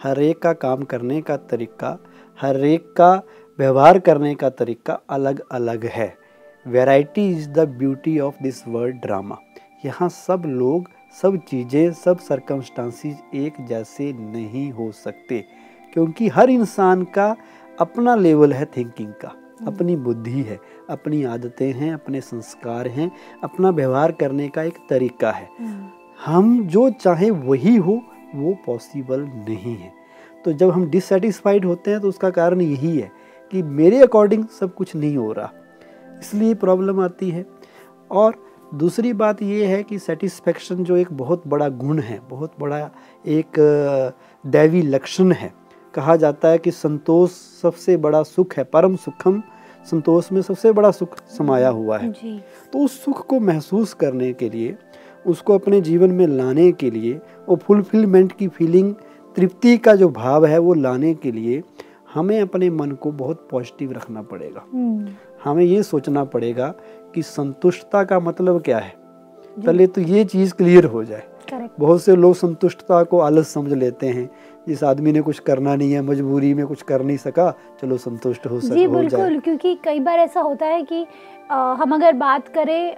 हर 0.02 0.20
एक 0.22 0.38
का 0.38 0.52
काम 0.52 0.82
करने 0.82 1.20
का 1.22 1.36
तरीका 1.36 1.98
हर 2.40 2.64
एक 2.64 2.92
का 2.96 3.22
व्यवहार 3.58 3.98
करने 3.98 4.34
का 4.34 4.50
तरीका 4.50 5.00
अलग 5.10 5.42
अलग 5.52 5.84
है। 5.84 6.21
Variety 6.66 7.28
is 7.30 7.48
the 7.48 7.58
beauty 7.68 8.18
of 8.18 8.34
this 8.42 8.66
world 8.68 8.96
drama 8.96 9.36
यहाँ 9.84 10.08
सब 10.08 10.42
लोग, 10.46 10.88
सब 11.22 11.36
चीज़ें, 11.38 11.92
सब 11.92 12.18
सरकमस्टांसिस 12.18 13.14
एक 13.34 13.54
जैसे 13.68 14.12
नहीं 14.12 14.70
हो 14.72 14.90
सकते, 14.92 15.44
क्योंकि 15.92 16.28
हर 16.28 16.50
इंसान 16.50 17.02
का 17.04 17.36
अपना 17.78 18.14
लेवल 18.14 18.52
है 18.52 18.64
थिंकिंग 18.66 19.12
का। 19.14 19.32
अपनी 19.66 19.96
बुद्धि 19.96 20.42
है, 20.42 20.58
अपनी 20.90 21.22
आदतें 21.24 21.72
हैं, 21.72 21.92
अपने 21.94 22.20
संस्कार 22.20 22.88
हैं, 22.88 23.10
अपना 23.44 23.70
व्यवहार 23.70 24.12
करने 24.12 24.48
का 24.48 24.62
एक 24.62 24.78
तरीका 24.90 25.30
है। 25.30 25.48
हम 26.24 26.62
जो 26.66 26.88
चाहें 26.90 27.30
वही 27.30 27.74
हो, 27.76 28.00
वो 28.34 28.56
पॉसिबल 28.66 29.20
नहीं 29.48 29.76
है। 29.76 29.92
तो 30.44 30.52
जब 30.52 30.70
हम 30.70 30.86
डिससेटिस्फाइड 30.90 31.64
होते 31.64 31.90
हैं 31.90 32.00
तो 32.00 32.08
उसका 32.08 32.30
कारण 32.30 32.60
यही 32.60 32.96
है 32.98 33.10
कि 33.52 33.62
मेरे 33.62 34.02
अकॉर्डिंग 34.02 34.46
सब 34.60 34.74
कुछ 34.74 34.94
नहीं 34.96 35.16
हो 35.16 35.32
रहा। 35.32 35.52
इसलिए 36.22 36.54
प्रॉब्लम 36.54 37.00
आती 37.00 37.30
है। 37.30 37.44
और 38.10 38.34
दूसरी 38.74 39.12
बात 39.12 39.42
ये 39.42 39.66
है 39.66 39.82
कि 39.82 39.98
सेटिस्फेक्शन 39.98 40.84
जो 40.84 40.96
एक 40.96 41.12
बहुत 41.12 41.46
बड़ा 41.46 41.68
गुण 41.68 41.98
है 41.98 42.20
बहुत 42.30 42.52
बड़ा 42.60 42.78
एक 43.26 43.58
दैवी 44.46 44.82
लक्षण 44.82 45.32
है। 45.32 45.52
कहा 45.94 46.16
जाता 46.16 46.48
है 46.48 46.58
कि 46.58 46.70
संतोष 46.70 47.30
सबसे 47.62 47.96
बड़ा 47.96 48.22
सुख 48.22 48.56
है 48.56 48.64
परम 48.64 48.96
सुखम 48.96 49.42
संतोष 49.84 50.30
में 50.32 50.40
सबसे 50.42 50.72
बड़ा 50.72 50.90
सुख 50.90 51.16
समाया 51.28 51.68
हुआ 51.68 51.98
है। 51.98 52.10
जी। 52.12 52.38
तो 52.72 52.78
उस 52.78 53.04
सुख 53.04 53.26
को 53.26 53.40
महसूस 53.40 53.94
करने 53.94 54.32
के 54.32 54.48
लिए 54.50 54.76
उसको 55.26 55.54
अपने 55.54 55.80
जीवन 55.80 56.10
में 56.10 56.26
लाने 56.26 56.70
के 56.72 56.90
लिए 56.90 57.20
वो 57.48 57.56
फुलफिलमेंट 57.56 58.32
की 58.32 58.48
फीलिंग 58.48 58.94
तृप्ति 59.36 59.76
का 59.78 59.94
जो 59.94 60.08
भाव 60.08 60.46
है 60.46 60.58
वो 60.58 60.74
लाने 60.74 61.14
के 61.14 61.32
लिए 61.32 61.62
हमें 62.14 62.40
अपने 62.40 62.70
मन 62.70 62.90
को 62.90 63.10
बहुत 63.12 63.48
पॉजिटिव 63.50 63.92
रखना 63.92 64.22
पड़ेगा। 64.22 64.64
हम्म, 64.72 65.08
हमें 65.44 65.64
ये 65.64 65.82
सोचना 65.82 66.24
पड़ेगा 66.24 66.74
कि 67.14 67.22
संतुष्टता 67.22 68.04
का 68.04 68.20
मतलब 68.20 68.62
क्या 68.62 68.78
है। 68.78 68.94
पहले 69.56 69.86
तो 69.86 70.00
ये 70.00 70.24
चीज़ 70.24 70.54
क्लियर 70.54 70.84
हो 70.84 71.04
जाए। 71.04 71.22
बहुत 71.80 72.02
से 72.02 72.14
लोग 72.16 72.34
संतुष्टता 72.34 73.02
को 73.02 73.18
आलस 73.20 73.48
समझ 73.48 73.72
लेते 73.72 74.06
हैं। 74.06 74.30
जिस 74.68 74.82
आदमी 74.84 75.12
ने 75.12 75.20
कुछ 75.20 75.38
करना 75.38 75.74
नहीं 75.76 75.92
है 75.92 76.00
मजबूरी 76.02 76.52
में 76.54 76.66
कुछ 76.66 76.82
कर 76.82 77.02
नहीं 77.02 77.16
सका 77.16 77.50
चलो 77.80 77.96
संतुष्ट 77.96 78.46
हो 78.46 78.60
सक 78.60 78.72
जी 78.74 78.86
बिल्कुल 78.88 79.38
क्योंकि 79.40 79.74
कई 79.84 80.00
बार 80.00 80.18
ऐसा 80.18 80.40
होता 80.40 80.66
है 80.66 80.82
कि 80.82 81.06
अ, 81.50 81.54
हम 81.54 81.94
अगर 81.94 82.12
बात 82.12 82.48
करें 82.48 82.94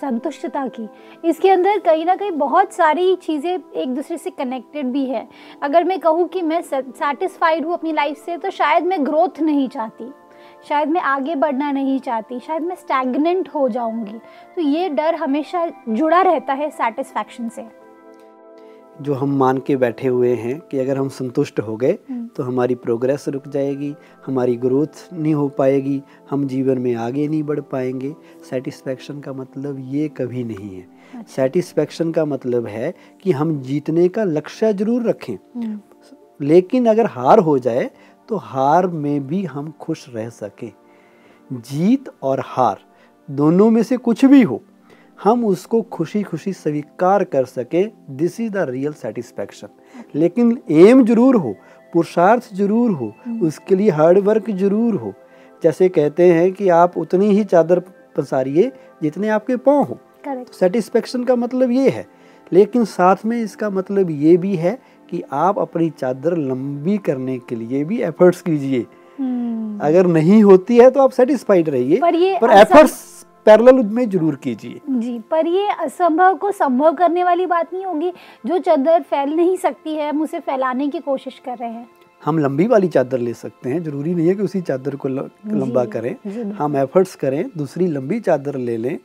संतुष्टता 0.00 0.66
की 0.68 0.88
इसके 1.24 1.50
अंदर 1.50 1.78
कहीं 1.78 2.04
ना 2.06 2.16
कहीं 2.16 2.30
बहुत 2.32 2.72
सारी 2.72 3.14
चीज़ें 3.16 3.52
एक 3.52 3.94
दूसरे 3.94 4.18
से 4.18 4.30
कनेक्टेड 4.30 4.86
भी 4.86 5.04
है। 5.06 5.26
अगर 5.62 5.84
मैं 5.84 5.98
कहूँ 6.00 6.28
कि 6.28 6.42
मैं 6.42 6.60
सेटिस्फाइड 6.62 7.64
हूँ 7.64 7.72
अपनी 7.74 7.92
लाइफ 7.92 8.18
से 8.26 8.36
तो 8.36 8.50
शायद 8.50 8.84
मैं 8.84 9.04
ग्रोथ 9.06 9.40
नहीं 9.40 9.68
चाहती। 9.68 10.12
शायद 10.64 10.88
मैं 10.88 11.00
आगे 11.00 11.34
बढ़ना 11.34 11.70
नहीं 11.72 11.98
चाहती 12.00 12.38
शायद 12.40 12.62
मैं 12.62 12.74
स्टैगनेंट 12.76 13.48
हो 13.48 13.68
जाऊँगी। 13.68 14.18
तो 14.56 14.62
ये 14.62 14.88
डर 14.88 15.14
हमेशा 15.14 15.66
जुड़ा 15.88 16.20
रहता 16.22 16.52
है 16.52 16.70
सेटिस्फैक्शन 16.70 17.48
से। 17.48 17.64
जो 19.02 19.14
हम 19.14 19.36
मान 19.36 19.58
के 19.58 19.76
बैठे 19.76 20.08
हुए 20.08 20.34
हैं 20.34 20.58
कि 20.60 20.78
अगर 20.78 20.96
हम 20.96 21.08
संतुष्ट 21.08 21.60
हो 21.60 21.76
गए 21.76 21.92
हम्म। 22.10 22.26
तो 22.36 22.42
हमारी 22.42 22.74
प्रोग्रेस 22.74 23.24
रुक 23.28 23.46
जाएगी 23.48 23.94
हमारी 24.26 24.56
ग्रोथ 24.56 25.12
नहीं 25.12 25.34
हो 25.34 25.48
पाएगी 25.48 26.00
हम 26.30 26.46
जीवन 26.46 26.78
में 26.78 26.94
आगे 26.96 27.26
नहीं 27.28 27.42
बढ़ 27.42 27.60
पाएँगे। 27.72 28.14
सेटिस्फैक्शन 28.50 29.20
का 29.20 29.32
मतलब 29.32 29.78
ये 29.94 30.08
कभी 30.08 30.44
नहीं 30.44 30.74
है। 30.74 30.82
अच्छा। 31.14 31.32
सेटिस्फैक्शन 31.32 32.10
का 32.12 32.24
मतलब 32.24 32.66
है 32.66 32.94
कि 33.22 33.32
हम 33.32 33.60
जीतने 33.62 34.08
का 34.08 34.24
लक्ष्य 34.24 34.72
ज़रूर 34.72 35.08
रखें। 35.08 35.34
हम्म, 35.34 35.78
लेकिन 36.40 36.86
अगर 36.86 37.06
हार 37.06 37.38
हो 37.38 37.58
जाए 37.58 37.90
तो 38.28 38.36
हार 38.38 38.86
में 38.86 39.26
भी 39.26 39.44
हम 39.44 39.72
खुश 39.80 40.06
रह 40.14 40.28
सकें। 40.30 40.70
जीत 41.50 42.10
और 42.22 42.42
हार 42.46 42.78
दोनों 43.28 43.70
में 43.70 43.82
से 43.82 43.96
कुछ 43.98 44.24
भी 44.24 44.42
हो 44.42 44.62
हम 45.18 45.44
उसको 45.44 45.80
खुशी 45.92 46.22
खुशी 46.22 46.52
स्वीकार 46.52 47.24
कर 47.24 47.44
सके। 47.44 47.84
This 48.12 48.40
is 48.40 48.52
the 48.52 48.66
real 48.70 48.92
satisfaction 48.92 49.68
लेकिन 50.14 50.58
एम 50.70 51.04
ज़रूर 51.06 51.36
हो 51.36 51.54
पुरुषार्थ 51.92 52.54
ज़रूर 52.54 52.90
हो 52.92 53.12
उसके 53.42 53.74
लिए 53.74 53.90
हार्ड 53.90 54.18
वर्क 54.18 54.50
ज़रूर 54.52 54.94
हो। 54.94 55.12
जैसे 55.62 55.88
कहते 55.88 56.32
हैं 56.32 56.50
कि 56.52 56.68
आप 56.70 56.96
उतनी 56.98 57.30
ही 57.30 57.44
चादर 57.44 57.80
पसारिए 58.16 58.70
जितने 59.02 59.28
आपके 59.28 59.56
पाँव 59.58 59.82
हो। 59.82 59.98
सेटिस्फेक्शन 60.52 61.24
का 61.24 61.36
मतलब 61.36 61.70
ये 61.70 61.88
है। 61.90 62.06
लेकिन 62.52 62.84
साथ 62.84 63.24
में 63.26 63.40
इसका 63.42 63.70
मतलब 63.70 64.10
ये 64.12 64.36
भी 64.36 64.54
है 64.56 64.78
कि 65.12 65.22
आप 65.34 65.58
अपनी 65.58 65.88
चादर 65.92 66.36
लंबी 66.38 66.96
करने 67.06 67.38
के 67.38 67.56
लिए 67.56 67.84
भी 67.84 68.00
एफर्ट्स 68.02 68.40
कीजिए। 68.42 68.80
अगर 69.82 70.06
नहीं 70.08 70.42
होती 70.42 70.76
है 70.76 70.90
तो 70.90 71.00
आप 71.00 71.10
सेटिस्फाइड 71.12 71.68
रहिए 71.68 71.98
पर 72.00 72.14
ये 72.14 72.38
पर 72.38 72.50
एफर्ट्स 72.52 73.24
पैरेलल 73.46 73.82
में 73.86 74.08
ज़रूर 74.10 74.34
कीजिए। 74.42 74.80
जी 74.90 75.18
पर 75.30 75.46
ये 75.46 75.68
असंभव 75.80 76.34
को 76.34 76.50
संभव 76.52 76.94
करने 76.94 77.24
वाली 77.24 77.46
बात 77.46 77.72
नहीं 77.74 77.84
होगी। 77.84 78.12
जो 78.46 78.58
चादर 78.60 79.02
फैल 79.02 79.34
नहीं 79.36 79.56
सकती 79.58 79.94
है 79.94 80.08
हम 80.08 80.22
उसे 80.22 80.40
फैलाने 80.40 80.88
की 80.88 80.98
कोशिश 81.00 81.40
कर 81.44 81.56
रहे 81.56 81.70
हैं। 81.70 81.88
हम 82.22 82.38
लंबी 82.38 82.66
वाली 82.66 82.88
चादर 82.88 83.18
ले 83.18 83.34
सकते 83.34 83.70
हैं 83.70 83.82
ज़रूरी 83.82 84.14
नहीं 84.14 84.28
है 84.28 84.34
कि 84.34 84.42
उसी 84.42 84.60
चादर 84.62 84.96
को 84.96 85.08
लंबा 85.08 85.84
करें। 85.86 86.14
जी, 86.26 86.42
हम 86.52 86.76
एफर्ट्स 86.76 87.14
करें 87.16 87.44
दूसरी 87.56 87.86
लंबी 87.88 88.20
चादर 88.20 88.56
ले 88.58 88.76
लें 88.76 88.98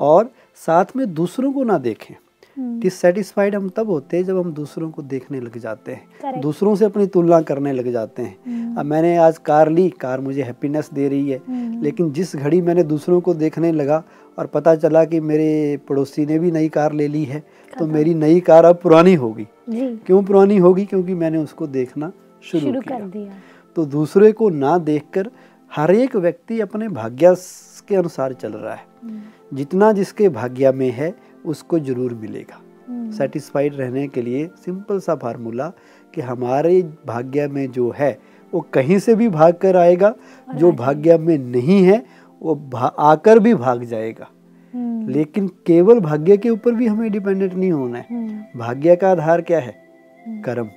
और 0.00 0.30
साथ 0.58 0.96
में 0.96 1.12
दूसरों 1.14 1.52
को 1.52 1.64
ना 1.64 1.78
देखें। 1.80 2.14
डिससेटिस्फाइड 2.58 3.54
हम 3.54 3.68
तब 3.68 3.90
होते 3.90 4.16
हैं 4.16 4.24
जब 4.24 4.38
हम 4.38 4.52
दूसरों 4.52 4.90
को 4.90 5.02
देखने 5.02 5.40
लग 5.40 5.58
जाते 5.58 5.92
हैं। 5.92 6.06
Correct. 6.18 6.42
दूसरों 6.42 6.74
से 6.76 6.84
अपनी 6.84 7.06
तुलना 7.06 7.40
करने 7.40 7.72
लग 7.72 7.90
जाते 7.92 8.22
हैं। 8.22 8.36
हम्म। 8.46 8.76
अब 8.76 8.84
मैंने 8.84 9.16
आज 9.16 9.38
कार 9.38 9.70
ली 9.70 9.88
कार 9.90 10.20
मुझे 10.20 10.42
हैप्पीनेस 10.42 10.90
दे 10.92 11.08
रही 11.08 11.30
है। 11.30 11.40
हम्म। 11.48 11.82
लेकिन 11.82 12.10
जिस 12.12 12.36
घड़ी 12.36 12.60
मैंने 12.60 12.82
दूसरों 12.82 13.20
को 13.20 13.34
देखने 13.34 13.72
लगा 13.72 14.02
और 14.38 14.46
पता 14.46 14.74
चला 14.74 15.04
कि 15.04 15.20
मेरे 15.20 15.76
पड़ोसी 15.88 16.26
ने 16.26 16.38
भी 16.38 16.50
नई 16.50 16.68
कार 16.68 16.92
ले 16.92 17.08
ली 17.08 17.24
है 17.24 17.42
तो 17.78 17.86
मेरी 17.86 18.14
नई 18.14 18.40
कार 18.40 18.64
अब 18.64 18.78
पुरानी 18.82 19.14
होगी 19.14 19.46
क्यों 19.70 20.22
पुरानी 20.22 20.56
होगी 20.56 20.84
क्योंकि 20.84 21.14
मैंने 21.14 21.38
उसको 21.38 21.66
देखना 21.66 22.12
शुरू 22.42 22.80
कर 22.80 23.02
दिया। 23.02 23.32
तो 23.76 23.84
दूसरे 23.84 24.32
को 24.32 24.48
ना 24.50 24.78
देखकर 24.78 25.30
हर 25.76 25.90
एक 25.90 26.16
व्यक्ति 26.16 26.60
अपने 26.60 26.88
भाग्य 26.88 27.34
के 27.88 27.96
अनुसार 27.96 28.32
चल 28.32 28.52
रहा 28.52 28.74
है। 28.74 28.84
हम्म, 29.04 29.56
जितना 29.56 29.92
जिसके 29.92 30.28
भाग्य 30.28 30.72
में 30.72 30.90
है 30.90 31.14
उसको 31.46 31.78
ज़रूर 31.78 32.14
मिलेगा। 32.14 32.60
हम्म, 32.88 33.10
सेटिस्फाइड 33.10 33.74
रहने 33.74 34.06
के 34.08 34.22
लिए 34.22 34.46
सिंपल 34.56 34.98
सा 34.98 35.14
फार्मूला 35.14 35.68
कि 36.14 36.20
हमारे 36.20 36.80
भाग्य 37.06 37.46
में 37.48 37.70
जो 37.70 37.90
है 37.96 38.18
वो 38.52 38.60
कहीं 38.74 38.98
से 38.98 39.14
भी 39.14 39.28
भाग 39.28 39.54
कर 39.54 39.76
आएगा 39.76 40.14
जो 40.48 40.72
भाग्य 40.72 41.16
में 41.18 41.36
नहीं 41.38 41.82
है 41.84 42.04
वो 42.42 42.54
आकर 42.76 43.38
भी 43.38 43.54
भाग 43.54 43.84
जाएगा। 43.84 44.28
हम्म, 44.74 45.08
लेकिन 45.08 45.48
केवल 45.66 46.00
भाग्य 46.00 46.36
के 46.36 46.50
ऊपर 46.50 46.72
भी 46.72 46.86
हमें 46.86 47.10
डिपेंडेंट 47.12 47.54
नहीं 47.54 47.72
होना 47.72 47.98
है। 47.98 48.06
हम्म, 48.10 48.58
भाग्य 48.58 48.96
का 48.96 49.10
आधार 49.10 49.42
क्या 49.42 49.58
है? 49.58 49.74
हम्म, 50.26 50.40
कर्म। 50.40 50.68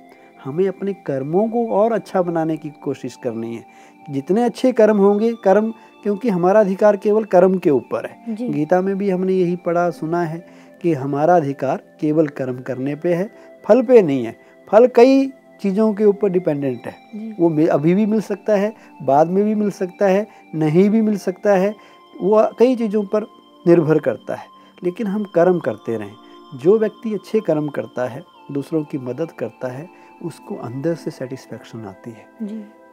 हमें 0.44 0.66
अपने 0.68 0.92
कर्मों 1.06 1.48
को 1.48 1.66
और 1.68 1.92
अच्छा 1.92 2.22
बनाने 2.22 2.56
की 2.56 2.68
कोशिश 2.84 3.16
करनी 3.16 3.54
है। 3.56 3.64
जितने 4.10 4.44
अच्छे 4.44 4.72
कर्म 4.72 4.98
होंगे 4.98 5.32
कर्म 5.44 5.70
क्योंकि 6.02 6.28
हमारा 6.28 6.60
अधिकार 6.60 6.96
केवल 6.96 7.24
कर्म 7.24 7.58
के 7.58 7.70
ऊपर 7.70 8.06
है। 8.06 8.50
गीता 8.50 8.80
में 8.80 8.96
भी 8.98 9.10
हमने 9.10 9.32
यही 9.32 9.56
पढ़ा 9.56 9.90
सुना 9.90 10.22
है 10.22 10.46
कि 10.82 10.92
हमारा 10.94 11.36
अधिकार 11.36 11.82
केवल 12.00 12.26
कर्म 12.28 12.60
करने 12.60 12.94
पे 12.94 13.14
है 13.14 13.30
फल 13.64 13.82
पे 13.82 14.02
नहीं 14.02 14.24
है। 14.24 14.36
फल 14.68 14.86
कई 14.86 15.26
चीज़ों 15.62 15.92
के 15.94 16.04
ऊपर 16.04 16.28
डिपेंडेंट 16.28 16.86
है। 16.86 16.94
वो 17.40 17.66
अभी 17.66 17.94
भी 17.94 18.06
मिल 18.06 18.20
सकता 18.20 18.56
है 18.56 18.74
बाद 19.02 19.28
में 19.28 19.44
भी 19.44 19.54
मिल 19.54 19.70
सकता 19.70 20.06
है 20.06 20.26
नहीं 20.54 20.88
भी 20.90 21.00
मिल 21.00 21.16
सकता 21.18 21.54
है 21.54 21.74
वो 22.20 22.50
कई 22.58 22.76
चीज़ों 22.76 23.04
पर 23.04 23.22
निर्भर 23.66 23.98
करता 23.98 24.34
है। 24.34 24.46
लेकिन 24.84 25.06
हम 25.06 25.24
कर्म 25.24 25.58
करते 25.58 25.96
रहें। 25.96 26.12
जो 26.54 26.78
व्यक्ति 26.78 27.14
अच्छे 27.14 27.40
कर्म 27.40 27.68
करता 27.68 28.06
है 28.08 28.22
दूसरों 28.52 28.84
की 28.84 28.98
मदद 28.98 29.32
करता 29.32 29.68
है 29.68 29.88
उसको 30.22 30.56
अंदर 30.56 30.94
से 30.94 31.10
सेटिस्फेक्शन 31.10 31.84
आती 31.84 32.10
है। 32.10 32.26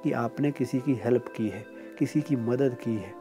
कि 0.03 0.11
आपने 0.11 0.51
किसी 0.51 0.79
की 0.79 0.93
हेल्प 0.93 1.33
की 1.35 1.47
है 1.49 1.65
किसी 1.99 2.21
की 2.21 2.35
मदद 2.35 2.77
की 2.83 2.95
है 2.95 3.13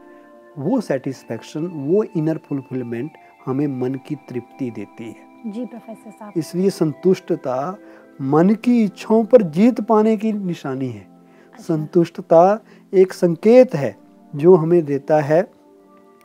वो 0.57 0.81
सेटिस्फेक्शन 0.81 1.67
वो 1.67 2.03
इनर 2.03 2.37
फुलफिलमेंट 2.37 3.11
हमें 3.47 3.67
मन 3.67 3.93
की 4.07 4.15
तृप्ति 4.29 4.69
देती 4.71 5.03
है। 5.03 5.51
जी 5.51 5.65
प्रोफेसर 5.65 6.11
साहब। 6.11 6.33
इसलिए 6.37 6.69
संतुष्टता 6.69 7.77
मन 8.21 8.49
की 8.53 8.83
इच्छाओं 8.83 9.23
पर 9.25 9.41
जीत 9.41 9.81
पाने 9.81 10.17
की 10.17 10.31
निशानी 10.33 10.87
है। 10.87 11.07
संतुष्टता 11.59 12.59
एक 12.93 13.13
संकेत 13.13 13.75
है 13.75 13.95
जो 14.35 14.55
हमें 14.55 14.83
देता 14.85 15.19
है 15.21 15.51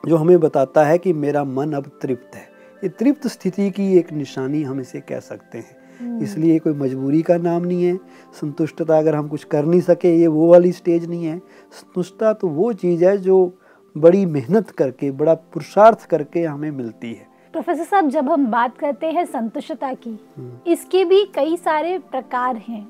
जो 0.04 0.16
हमें 0.16 0.40
बताता 0.40 0.84
है 0.84 0.98
कि 0.98 1.12
मेरा 1.12 1.44
मन 1.44 1.72
अब 1.72 1.90
तृप्त 2.02 2.34
है। 2.34 2.42
ये 2.84 2.88
तृप्त 2.88 3.26
स्थिति 3.26 3.70
की 3.70 3.96
एक 3.98 4.12
निशानी 4.12 4.62
हम 4.62 4.80
इसे 4.80 5.00
कह 5.00 5.20
सकते 5.20 5.58
हैं। 5.58 5.76
हम्म, 6.00 6.22
इसलिए 6.22 6.58
कोई 6.58 6.72
मजबूरी 6.72 7.22
का 7.22 7.36
नाम 7.36 7.62
नहीं 7.62 7.84
है। 7.84 7.96
संतुष्टता 8.40 8.98
अगर 8.98 9.14
हम 9.14 9.28
कुछ 9.28 9.44
कर 9.44 9.64
नहीं 9.64 9.80
सके 9.80 10.16
ये 10.16 10.26
वो 10.26 10.50
वाली 10.50 10.72
स्टेज 10.72 11.08
नहीं 11.08 11.24
है। 11.24 11.38
संतुष्टता 11.72 12.32
तो 12.32 12.48
वो 12.48 12.72
चीज़ 12.72 13.04
है 13.04 13.16
जो 13.18 13.58
बड़ी 13.96 14.26
मेहनत 14.26 14.70
करके 14.70 15.10
बड़ा 15.10 15.34
पुरुषार्थ 15.34 16.06
करके 16.06 16.42
हमें 16.42 16.70
मिलती 16.70 17.12
है। 17.12 17.26
प्रोफेसर 17.52 17.84
साहब 17.84 18.08
जब 18.08 18.30
हम 18.30 18.46
बात 18.46 18.78
करते 18.78 19.06
हैं 19.06 19.24
संतुष्टता 19.24 19.92
की 19.94 20.18
इसके 20.66 21.04
भी 21.04 21.24
कई 21.24 21.56
सारे 21.56 21.98
प्रकार 21.98 22.56
हैं। 22.56 22.88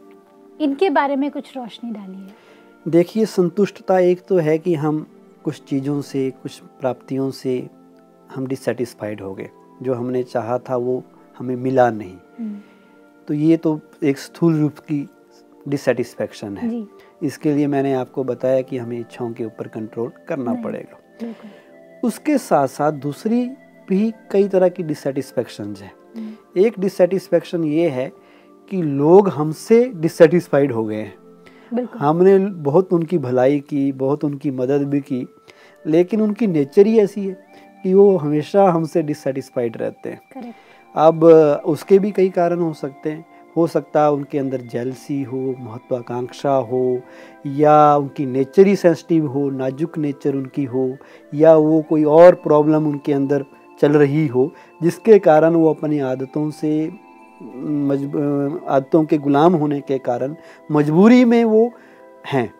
इनके 0.61 0.91
बारे 0.91 1.17
में 1.17 1.31
कुछ 1.31 1.57
रोशनी 1.57 1.91
डालिए। 1.91 2.29
देखिए 2.89 3.27
संतुष्टता 3.27 3.99
एक 3.99 4.27
तो 4.29 4.39
है 4.39 4.59
कि 4.59 4.75
हम 4.75 5.07
कुछ 5.45 5.63
चीज़ों 5.65 6.01
से 6.03 6.31
कुछ 6.31 6.59
प्राप्तियों 6.81 7.31
से 7.31 7.69
हम 8.35 8.47
डिससेटिस्फाइड 8.47 9.21
हो 9.21 9.35
गए। 9.35 9.51
जो 9.83 9.95
हमने 9.95 10.23
चाहा 10.23 10.59
था 10.59 10.77
वो 10.77 11.03
हमें 11.39 11.57
मिला 11.57 11.91
नहीं। 11.91 12.17
हम्म, 12.39 12.59
तो 13.29 13.35
ये 13.35 13.57
तो 13.57 13.81
एक 14.03 14.19
स्थूल 14.19 14.61
रूप 14.61 14.79
की 14.79 15.09
डिससेटिस्फैक्शन 15.69 16.57
है। 16.57 16.69
जी। 16.69 16.87
इसके 17.23 17.55
लिए 17.55 17.67
मैंने 17.67 17.93
आपको 17.95 18.25
बताया 18.25 18.61
कि 18.61 18.79
हमें 18.79 18.99
इच्छाओं 19.01 19.33
के 19.33 19.45
ऊपर 19.45 19.69
कंट्रोल 19.69 20.13
करना 20.29 20.55
पड़ेगा। 20.55 20.99
उसके 22.05 22.39
साथ 22.39 22.67
साथ 22.67 22.93
दूसरी 22.93 23.51
भी 23.89 24.13
कई 24.31 24.49
तरह 24.49 24.69
की 24.69 24.83
डिससेटिस्फैक्शन 24.83 25.75
हैं। 25.79 25.93
हम्म, 26.17 26.61
एक 26.61 26.79
डिससेटिस्फेक्शन 26.79 27.65
ये 27.65 27.89
है 27.89 28.13
कि 28.71 28.83
लोग 28.83 29.29
हमसे 29.29 29.93
डिससेटिस्फाइड 29.97 30.73
हो 30.73 30.85
गए 30.85 30.97
हैं। 30.97 31.15
हमने 31.99 32.39
बहुत 32.39 32.93
उनकी 32.93 33.19
भलाई 33.19 33.61
की 33.61 33.93
बहुत 33.93 34.25
उनकी 34.25 34.51
मदद 34.51 34.89
भी 34.89 35.01
की 35.01 35.27
लेकिन 35.87 36.21
उनकी 36.21 36.47
नेचर 36.47 36.87
ही 36.87 36.99
ऐसी 37.01 37.27
है 37.27 37.47
कि 37.83 37.95
वो 37.95 38.17
हमेशा 38.17 38.69
हमसे 38.69 39.03
डिससेटिस्फाइड 39.03 39.77
रहते 39.77 40.09
हैं। 40.09 40.55
अब 40.97 41.25
उसके 41.65 41.99
भी 41.99 42.11
कई 42.11 42.29
कारण 42.29 42.61
हो 42.61 42.73
सकते 42.73 43.11
हैं। 43.11 43.25
हो 43.57 43.67
सकता 43.67 44.03
है 44.03 44.13
उनके 44.13 44.39
अंदर 44.39 44.61
जेलसी 44.61 45.23
हो, 45.23 45.55
महत्वाकांक्षा 45.59 46.53
हो, 46.53 47.01
या 47.47 47.97
उनकी 47.97 48.27
नेचर 48.27 48.67
ही 48.67 48.77
सेंसिटिव 48.77 49.27
हो, 49.27 49.51
नाजुक 49.51 49.99
नेचर 49.99 50.35
उनकी 50.35 50.65
हो, 50.65 50.97
या 51.35 51.57
वो 51.57 51.83
कोई 51.83 52.05
और 52.05 52.35
प्रॉब्लम 52.35 52.87
उनके 52.87 53.13
अंदर 53.13 53.45
चल 53.81 53.93
रही 53.93 54.27
हो, 54.27 54.53
जिसके 54.83 55.19
कारण 55.19 55.55
वो 55.55 55.75
अपनी 55.75 55.99
आदतों 55.99 56.51
से 56.51 56.87
आदतों 58.69 59.05
के 59.05 59.19
गुलाम 59.19 59.55
होने 59.55 59.81
के 59.81 59.99
कारण 59.99 60.37
मजबूरी 60.73 61.25
में 61.25 61.45
वो 61.45 61.73
हैं। 62.27 62.55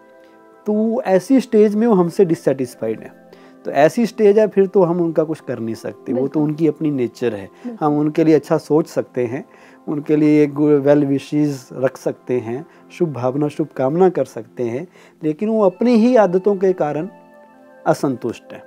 तो 0.67 1.03
ऐसी 1.03 1.41
स्टेज 1.41 1.75
में 1.75 1.87
वो 1.87 1.95
हमसे 1.95 2.25
डिससेटिस्फाइड 2.25 3.01
है। 3.01 3.22
तो 3.65 3.71
ऐसी 3.71 4.07
स्टेज 4.07 4.39
है 4.39 4.47
फिर 4.49 4.67
तो 4.67 4.83
हम 4.83 5.01
उनका 5.01 5.25
कुछ 5.25 5.41
कर 5.41 5.59
नहीं 5.59 5.75
सकते। 5.75 6.13
वो 6.13 6.27
तो 6.29 6.41
उनकी 6.41 6.67
अपनी 6.69 6.91
नेचर 6.91 7.35
है। 7.35 7.49
हम 7.81 7.99
उनके 7.99 8.25
लिए 8.25 8.35
अच्छा 8.35 8.59
सोच 8.59 8.87
सकते 8.87 9.25
हैं 9.27 9.45
उनके 9.89 10.17
लिए 10.17 10.43
एक 10.45 10.59
वेल 10.85 11.05
विशेज 11.07 11.69
रख 11.75 11.97
सकते 11.97 12.39
हैं 12.41 12.65
शुभ 12.91 13.13
भावना 13.13 13.49
शुभ 13.49 13.69
कामना 13.77 14.09
कर 14.09 14.25
सकते 14.25 14.63
हैं 14.63 14.87
लेकिन 15.23 15.49
वो 15.49 15.63
अपनी 15.63 15.97
ही 15.97 16.15
आदतों 16.17 16.55
के 16.57 16.73
कारण 16.73 17.09
असंतुष्ट 17.87 18.53
है। 18.53 18.63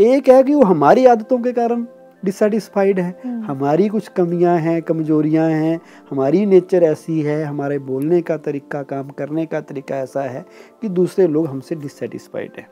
एक 0.00 0.28
है 0.28 0.42
कि 0.42 0.54
वो 0.54 0.62
हमारी 0.62 1.06
आदतों 1.06 1.38
के 1.38 1.52
कारण 1.52 1.86
डिससेटिस्फाइड 2.24 3.00
है। 3.00 3.14
हम्म। 3.24 3.44
हमारी 3.44 3.88
कुछ 3.88 4.08
कमियाँ 4.08 4.56
हैं 4.58 4.80
कमजोरियाँ 4.82 5.48
हैं 5.50 5.80
हमारी 6.10 6.44
नेचर 6.46 6.82
ऐसी 6.82 7.20
है 7.20 7.42
हमारे 7.44 7.78
बोलने 7.80 8.20
का 8.22 8.36
तरीका 8.36 8.82
काम 8.82 9.08
करने 9.10 9.46
का 9.46 9.60
तरीका 9.62 9.96
ऐसा 9.96 10.22
है 10.22 10.44
कि 10.82 10.88
दूसरे 10.90 11.26
लोग 11.26 11.46
हमसे 11.46 11.74
डिससेटिस्फाइड 11.74 12.50
है। 12.58 12.66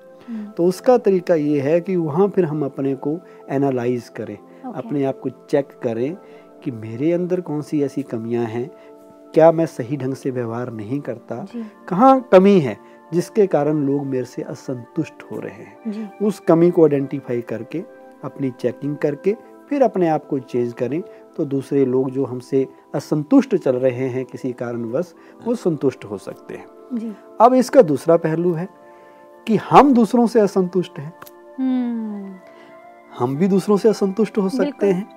तो 0.57 0.65
उसका 0.65 0.97
तरीका 0.99 1.35
ये 1.35 1.61
है 1.61 1.81
कि 1.81 1.97
वहाँ 1.97 2.29
फिर 2.29 2.45
हम 2.45 2.65
अपने 2.65 2.95
को 2.95 3.19
एनालाइज 3.51 4.09
करें 4.09 4.35
ओके। 4.35 4.79
अपने 4.79 5.05
आप 5.05 5.21
को 5.21 5.31
चेक 5.51 5.69
करें 5.83 6.17
कि 6.65 6.71
मेरे 6.71 7.13
अंदर 7.13 7.41
कौन 7.41 7.63
सी 7.63 7.83
ऐसी 7.83 8.03
कमियाँ 8.03 8.45
हैं 8.45 8.71
क्या 9.35 9.51
मैं 9.53 9.67
सही 9.67 9.97
ढंग 9.97 10.15
से 10.15 10.31
व्यवहार 10.31 10.73
नहीं 10.73 11.01
करता 11.01 11.47
कहाँ 11.89 12.21
कमी 12.33 12.59
है 12.61 12.77
जिसके 13.13 13.47
कारण 13.47 13.85
लोग 13.87 14.07
मेरे 14.07 14.25
से 14.25 14.43
असंतुष्ट 14.43 15.23
हो 15.33 15.39
रहे 15.41 15.53
हैं। 15.53 16.19
उस 16.23 16.41
कमी 16.41 16.71
को 16.71 16.83
आइडेंटिफाई 16.83 17.41
करके 17.41 17.83
अपनी 18.25 18.51
चेकिंग 18.51 18.97
करके 18.97 19.37
फिर 19.69 19.83
अपने 19.83 20.09
आप 20.09 20.25
को 20.27 20.39
चेंज 20.39 20.73
करें 20.73 21.01
तो 21.37 21.45
दूसरे 21.45 21.85
लोग 21.85 22.11
जो 22.11 22.25
हमसे 22.25 22.67
असंतुष्ट 22.95 23.55
चल 23.57 23.77
रहे 23.77 24.09
हैं 24.09 24.25
किसी 24.25 24.53
कारणवश 24.53 25.15
वो 25.45 25.55
संतुष्ट 25.55 26.05
हो 26.05 26.19
सकते 26.19 26.55
हैं। 26.55 26.67
जी। 26.95 27.13
अब 27.41 27.55
इसका 27.55 27.83
दूसरा 27.83 28.17
पहलू 28.17 28.53
है 28.53 28.69
कि 29.51 29.57
हम 29.57 29.95
दूसरों 29.95 30.27
से 30.27 30.41
असंतुष्ट 30.41 30.99
हैं। 30.99 31.13
हम्म। 31.59 32.35
हम 33.19 33.37
भी 33.37 33.49
दूसरों 33.49 33.77
से 33.77 33.89
असंतुष्ट 33.89 34.39
हो 34.39 34.49
सकते 34.49 34.93
हैं। 34.93 35.09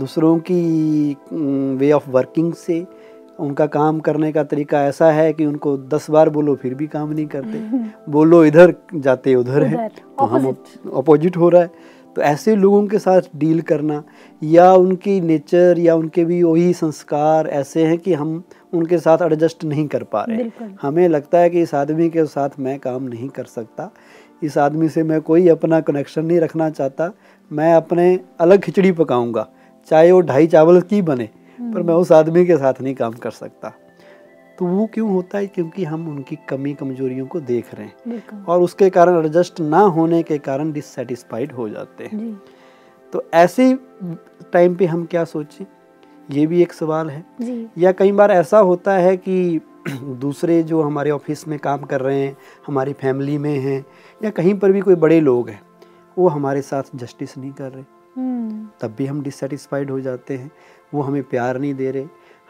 दूसरों 0.00 0.38
की 0.38 1.16
वे 1.76 1.92
ऑफ़ 1.92 2.10
वर्किंग 2.10 2.52
से 2.52 2.86
उनका 3.40 3.66
काम 3.66 4.00
करने 4.00 4.32
का 4.32 4.44
तरीका 4.44 4.84
ऐसा 4.84 5.10
है 5.10 5.32
कि 5.32 5.46
उनको 5.46 5.76
दस 5.76 6.10
बार 6.10 6.30
बोलो 6.30 6.54
फिर 6.54 6.74
भी 6.74 6.86
काम 6.86 7.12
नहीं 7.12 7.26
करते। 7.26 7.48
बोलो 8.12 8.44
इधर 8.44 8.74
जाते 8.94 9.34
उधर 9.34 9.62
है। 9.62 9.88
तो 9.88 10.24
हम 10.24 10.56
अपोजिट 10.96 11.36
हो 11.36 11.48
रहा 11.48 11.62
है। 11.62 11.70
तो 12.16 12.22
ऐसे 12.22 12.56
लोगों 12.56 12.86
के 12.86 12.98
साथ 12.98 13.20
डील 13.36 13.60
करना 13.60 14.02
या 14.42 14.74
उनकी 14.74 15.20
नेचर 15.20 15.78
या 15.78 15.94
उनके 15.94 16.24
भी 16.24 16.42
वही 16.42 16.72
संस्कार 16.72 17.46
ऐसे 17.46 17.86
हैं 17.86 17.98
कि 17.98 18.14
हम 18.14 18.42
उनके 18.76 18.98
साथ 18.98 19.18
एडजस्ट 19.22 19.64
नहीं 19.64 19.86
कर 19.88 20.02
पा 20.02 20.24
रहे 20.28 20.50
हमें 20.82 21.08
लगता 21.08 21.38
है 21.38 21.50
कि 21.50 21.62
इस 21.62 21.74
आदमी 21.74 22.10
के 22.10 22.24
साथ 22.24 22.50
मैं 22.58 22.78
काम 22.78 23.02
नहीं 23.02 23.28
कर 23.28 23.44
सकता। 23.44 23.90
इस 24.42 24.58
आदमी 24.58 24.88
से 24.88 25.02
मैं 25.02 25.20
कोई 25.20 25.48
अपना 25.48 25.80
कनेक्शन 25.80 26.24
नहीं 26.24 26.40
रखना 26.40 26.70
चाहता। 26.70 27.12
मैं 27.52 27.74
अपने 27.74 28.20
अलग 28.40 28.60
खिचड़ी 28.60 28.92
पकाऊँगा 28.92 29.48
चाहे 29.90 30.12
वो 30.12 30.20
ढाई 30.20 30.46
चावल 30.46 30.80
की 30.80 31.02
बने 31.02 31.28
पर 31.60 31.82
मैं 31.82 31.94
उस 31.94 32.12
आदमी 32.12 32.46
के 32.46 32.56
साथ 32.56 32.74
नहीं 32.80 32.94
काम 32.94 33.12
कर 33.12 33.30
सकता। 33.30 33.72
तो 34.58 34.66
वो 34.66 34.86
क्यों 34.86 35.10
होता 35.10 35.38
है? 35.38 35.46
क्योंकि 35.46 35.84
हम 35.84 36.08
उनकी 36.08 36.36
कमी 36.48 36.74
कमजोरियों 36.74 37.26
को 37.26 37.40
देख 37.40 37.74
रहे 37.74 37.86
हैं। 37.86 38.44
और 38.44 38.60
उसके 38.60 38.90
कारण 38.90 39.24
एडजस्ट 39.24 39.60
ना 39.60 39.78
होने 39.78 40.22
के 40.22 40.38
कारण 40.38 40.72
डिससेटिस्फाइड 40.72 41.52
हो 41.52 41.68
जाते 41.68 42.04
हैं। 42.04 42.42
तो 43.12 43.24
ऐसे 43.34 43.78
टाइम 44.52 44.74
पे 44.74 44.86
हम 44.86 45.04
क्या 45.04 45.24
सोचें? 45.24 45.66
ये 46.30 46.46
भी 46.46 46.62
एक 46.62 46.72
सवाल 46.72 47.10
है। 47.10 47.24
जी। 47.40 47.68
या 47.78 47.92
कई 47.92 48.12
बार 48.12 48.30
ऐसा 48.30 48.58
होता 48.58 48.92
है 48.92 49.16
कि 49.16 49.60
दूसरे 50.20 50.62
जो 50.62 50.82
हमारे 50.82 51.10
ऑफ़िस 51.10 51.46
में 51.48 51.58
काम 51.58 51.82
कर 51.82 52.00
रहे 52.00 52.20
हैं 52.20 52.36
हमारी 52.66 52.92
फैमिली 52.92 53.38
में 53.38 53.58
हैं 53.58 53.84
या 54.24 54.30
कहीं 54.30 54.54
पर 54.58 54.72
भी 54.72 54.80
कोई 54.80 54.94
बड़े 54.94 55.20
लोग 55.20 55.48
हैं 55.48 55.60
वो 56.18 56.28
हमारे 56.28 56.62
साथ 56.62 56.82
जस्टिस 56.94 57.36
नहीं 57.38 57.52
कर 57.52 57.70
रहे। 57.70 57.84
हम्म। 58.16 58.68
तब 58.80 58.94
भी 58.98 59.06
हम 59.06 59.22
डिससेटिस्फाइड 59.22 59.90
हो 59.90 60.00
जाते 60.00 60.36
हैं 60.36 60.50
वो 60.94 61.02
हमें 61.02 61.22
प्यार 61.22 61.58
नहीं 61.58 61.74
दे 61.74 61.90
रहे। 61.90 62.06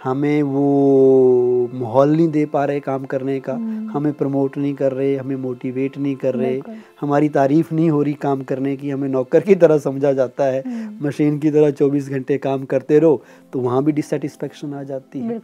हमें 0.07 0.43
वो 0.43 1.71
माहौल 1.75 2.11
नहीं 2.11 2.29
दे 2.29 2.45
पा 2.47 2.65
रहे 2.65 2.81
काम 2.81 3.05
करने 3.05 3.41
का। 3.41 3.53
हम्म। 3.53 3.91
हमें 3.91 4.13
प्रमोट 4.13 4.59
नहीं 4.59 4.75
कर 4.75 4.93
रहे 4.93 5.17
हमें 5.17 5.37
मोटिवेट 5.37 5.99
नहीं 5.99 6.17
कर 6.17 6.35
रहे। 6.35 6.61
हमारी 7.01 7.29
तारीफ़ 7.29 7.75
नहीं 7.75 7.91
हो 7.91 8.03
रही 8.03 8.13
काम 8.15 8.43
करने 8.43 8.77
की 8.77 8.91
हमें 8.91 9.09
नौकर 9.09 9.41
की 9.41 9.55
तरह 9.55 9.79
समझा 9.79 10.13
जाता 10.13 10.45
है। 10.45 10.63
हम्म। 10.67 11.07
मशीन 11.07 11.39
की 11.39 11.51
तरह 11.51 11.71
24 11.71 12.11
घंटे 12.11 12.39
काम 12.39 12.65
करते 12.65 12.99
रहो 12.99 13.23
तो 13.53 13.61
वहाँ 13.61 13.83
भी 13.85 13.93
डिससेटिस्फेक्शन 13.93 14.75
आ 14.75 14.83
जाती 14.83 15.21
है। 15.21 15.39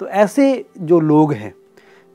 तो 0.00 0.06
ऐसे 0.06 0.64
जो 0.80 1.00
लोग 1.00 1.32
हैं 1.32 1.54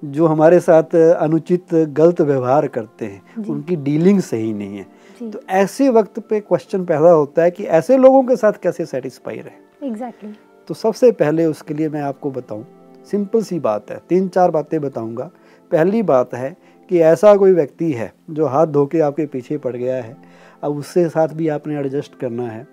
जो 0.04 0.26
हमारे 0.28 0.60
साथ 0.60 0.96
अनुचित 0.96 1.74
गलत 1.74 2.22
व्यवहार 2.22 2.68
करते 2.68 3.06
हैं 3.06 3.46
उनकी 3.50 3.76
डीलिंग 3.76 4.20
सही 4.20 4.54
नहीं 4.54 4.78
है। 4.78 5.32
तो 5.32 5.40
ऐसे 5.50 5.90
वक्त 5.90 6.20
पे 6.20 6.40
क्वेश्चन 6.40 6.86
पैदा 6.86 7.12
होता 7.12 7.44
है 7.44 7.52
कि 7.52 7.64
ऐसे 7.64 7.98
लोगों 7.98 8.24
के 8.24 8.36
साथ 8.36 8.54
कैसे 8.64 8.86
सेटिस्फाई 8.86 9.36
रहे? 9.36 9.88
एग्जैक्टली 9.88 10.30
तो 10.68 10.74
सबसे 10.74 11.12
पहले 11.12 11.46
उसके 11.46 11.74
लिए 11.74 11.90
मैं 11.90 12.02
आपको 12.02 12.32
बताऊँ 12.32 12.66
सिंपल 13.08 13.42
सी 13.44 13.60
बात 13.60 13.92
है, 13.92 14.00
तीन 14.10 14.28
चार 14.28 14.52
बातें 14.52 14.80
बताऊँगा। 14.82 15.30
पहली 15.72 16.02
बात 16.04 16.34
है 16.34 16.56
कि 16.90 17.00
ऐसा 17.00 17.36
कोई 17.36 17.52
व्यक्ति 17.52 17.92
है 17.92 18.12
जो 18.30 18.46
हाथ 18.46 18.68
धो 18.68 18.86
के 18.86 19.00
आपके 19.00 19.26
पीछे 19.26 19.58
पड़ 19.58 19.76
गया 19.76 19.96
है, 19.96 20.16
अब 20.64 20.78
उसके 20.78 21.08
साथ 21.10 21.28
भी 21.28 21.48
आपने 21.48 21.80
एडजस्ट 21.80 22.20
करना 22.20 22.48
है 22.50 22.68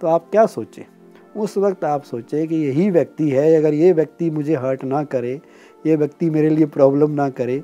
तो 0.00 0.06
आप 0.06 0.28
क्या 0.30 0.46
सोचें? 0.46 0.84
उस 1.36 1.56
वक्त 1.58 1.84
आप 1.84 2.02
सोचें 2.02 2.46
कि 2.48 2.56
यही 2.56 2.90
व्यक्ति 2.90 3.28
है, 3.30 3.54
अगर 3.56 3.74
ये 3.74 3.92
व्यक्ति 3.92 4.30
मुझे 4.30 4.56
हर्ट 4.56 4.84
ना 4.84 5.02
करे, 5.04 5.40
ये 5.84 5.96
व्यक्ति 5.96 6.30
मेरे 6.30 6.48
लिए 6.48 6.66
प्रॉब्लम 6.68 7.10
ना 7.12 7.28
करे 7.30 7.62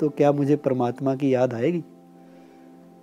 तो 0.00 0.08
क्या 0.08 0.32
मुझे 0.32 0.56
परमात्मा 0.56 1.14
की 1.14 1.34
याद 1.34 1.54
आएगी? 1.54 1.84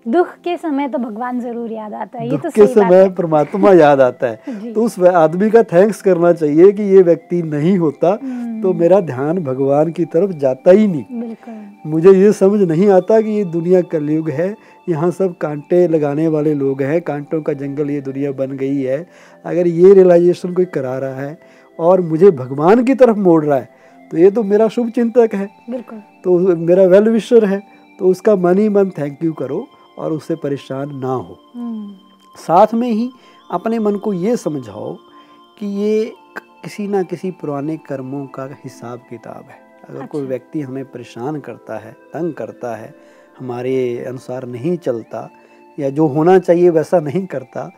दुख 0.06 0.28
के 0.44 0.56
समय 0.58 0.88
तो 0.88 0.98
भगवान 0.98 1.40
ज़रूर 1.40 1.72
याद 1.72 1.94
आता 1.94 2.20
है 2.20 2.26
ये 2.26 2.32
दुख 2.32 2.42
तो 2.44 2.50
के 2.52 2.66
समय 2.68 3.08
परमात्मा 3.10 3.72
याद 3.74 4.02
आता 4.02 4.28
है। 4.28 4.72
तो 4.74 4.84
उस 4.84 5.00
आदमी 5.02 5.50
का 5.50 5.62
थैंक्स 5.64 6.02
करना 6.02 6.32
चाहिए 6.34 6.72
कि 6.72 6.84
ये 6.86 7.02
व्यक्ति 7.02 7.42
नहीं 7.44 7.78
होता 7.78 8.18
हम्म। 8.24 8.62
तो 8.62 8.74
मेरा 8.74 9.00
ध्यान 9.02 9.38
भगवान 9.44 9.92
की 9.92 10.06
तरफ़ 10.06 10.32
जाता 10.38 10.72
ही 10.72 10.88
नहीं। 10.88 11.36
मुझे 11.86 12.12
ये 12.14 12.32
समझ 12.34 12.62
नहीं 12.62 12.90
आता 12.90 13.20
कि 13.22 13.30
ये 13.30 13.44
दुनिया 13.46 13.82
कलयुग 13.92 14.30
है 14.30 14.54
यहाँ 14.88 15.10
सब 15.12 15.38
कांटे 15.38 15.88
लगाने 15.88 16.28
वाले 16.28 16.54
लोग 16.54 16.82
हैं 16.82 17.02
कांटों 17.02 17.42
का 17.42 17.54
जंगल 17.54 17.90
ये 17.90 18.02
दुनिया 18.02 18.32
बन 18.34 18.58
गई 18.58 18.82
है। 18.82 19.06
अगर 19.46 19.68
ये 19.68 19.94
रियलाइजेशन 19.94 20.54
कोई 20.54 20.66
करा 20.74 20.98
रहा 20.98 21.22
है 21.22 21.38
और 21.80 22.02
मुझे 22.02 22.32
भगवान 22.34 22.84
की 22.84 22.96
तरफ़ 22.96 23.18
मोड़ 23.20 23.44
रहा 23.46 23.58
है 23.58 23.70
तो 24.12 24.18
ये 24.18 24.32
तो 24.32 24.44
मेरा 24.44 24.68
शुभ 24.70 24.90
चिंतक 24.90 25.36
है। 25.36 25.50
बिल्कुल। 25.70 26.00
तो 26.24 26.38
मेरा 26.58 26.84
वेल 26.88 27.10
विशर 27.10 27.46
है 27.46 27.62
तो 28.00 28.08
उसका 28.08 28.36
मन 28.38 28.58
ही 28.58 28.68
मन 28.70 28.90
थैंक 28.98 29.24
यू 29.24 29.34
करो। 29.34 29.66
और 29.98 30.14
उससे 30.14 30.36
परेशान 30.36 30.96
ना 30.96 31.14
हो 31.14 31.38
हम्म, 31.56 31.94
साथ 32.36 32.74
में 32.74 32.90
ही 32.90 33.10
अपने 33.52 33.80
मन 33.80 33.96
को 33.96 34.14
ये 34.14 34.36
समझाओ 34.38 34.94
कि 35.60 35.68
ये 35.82 36.14
किसी 36.64 36.88
ना 36.88 37.02
किसी 37.04 37.32
पुराने 37.32 37.78
कर्मों 37.78 38.26
का 38.28 38.50
हिसाब 38.64 39.00
किताब 39.10 39.50
है 39.50 39.62
अगर 39.90 39.96
अच्छा। 39.96 40.06
कोई। 40.08 40.26
व्यक्ति 40.26 40.62
हमें 40.62 40.84
परेशान 40.86 41.40
करता 41.40 41.78
है 41.78 41.92
तंग 42.14 42.34
करता 42.34 42.76
है 42.76 42.94
हमारे 43.40 43.74
अनुसार 44.08 44.46
नहीं 44.46 44.78
चलता 44.78 45.30
या 45.78 45.90
जो 45.90 46.08
होना 46.08 46.38
चाहिए 46.40 46.70
वैसा 46.70 47.00
नहीं 47.00 47.26
करता 47.26 47.70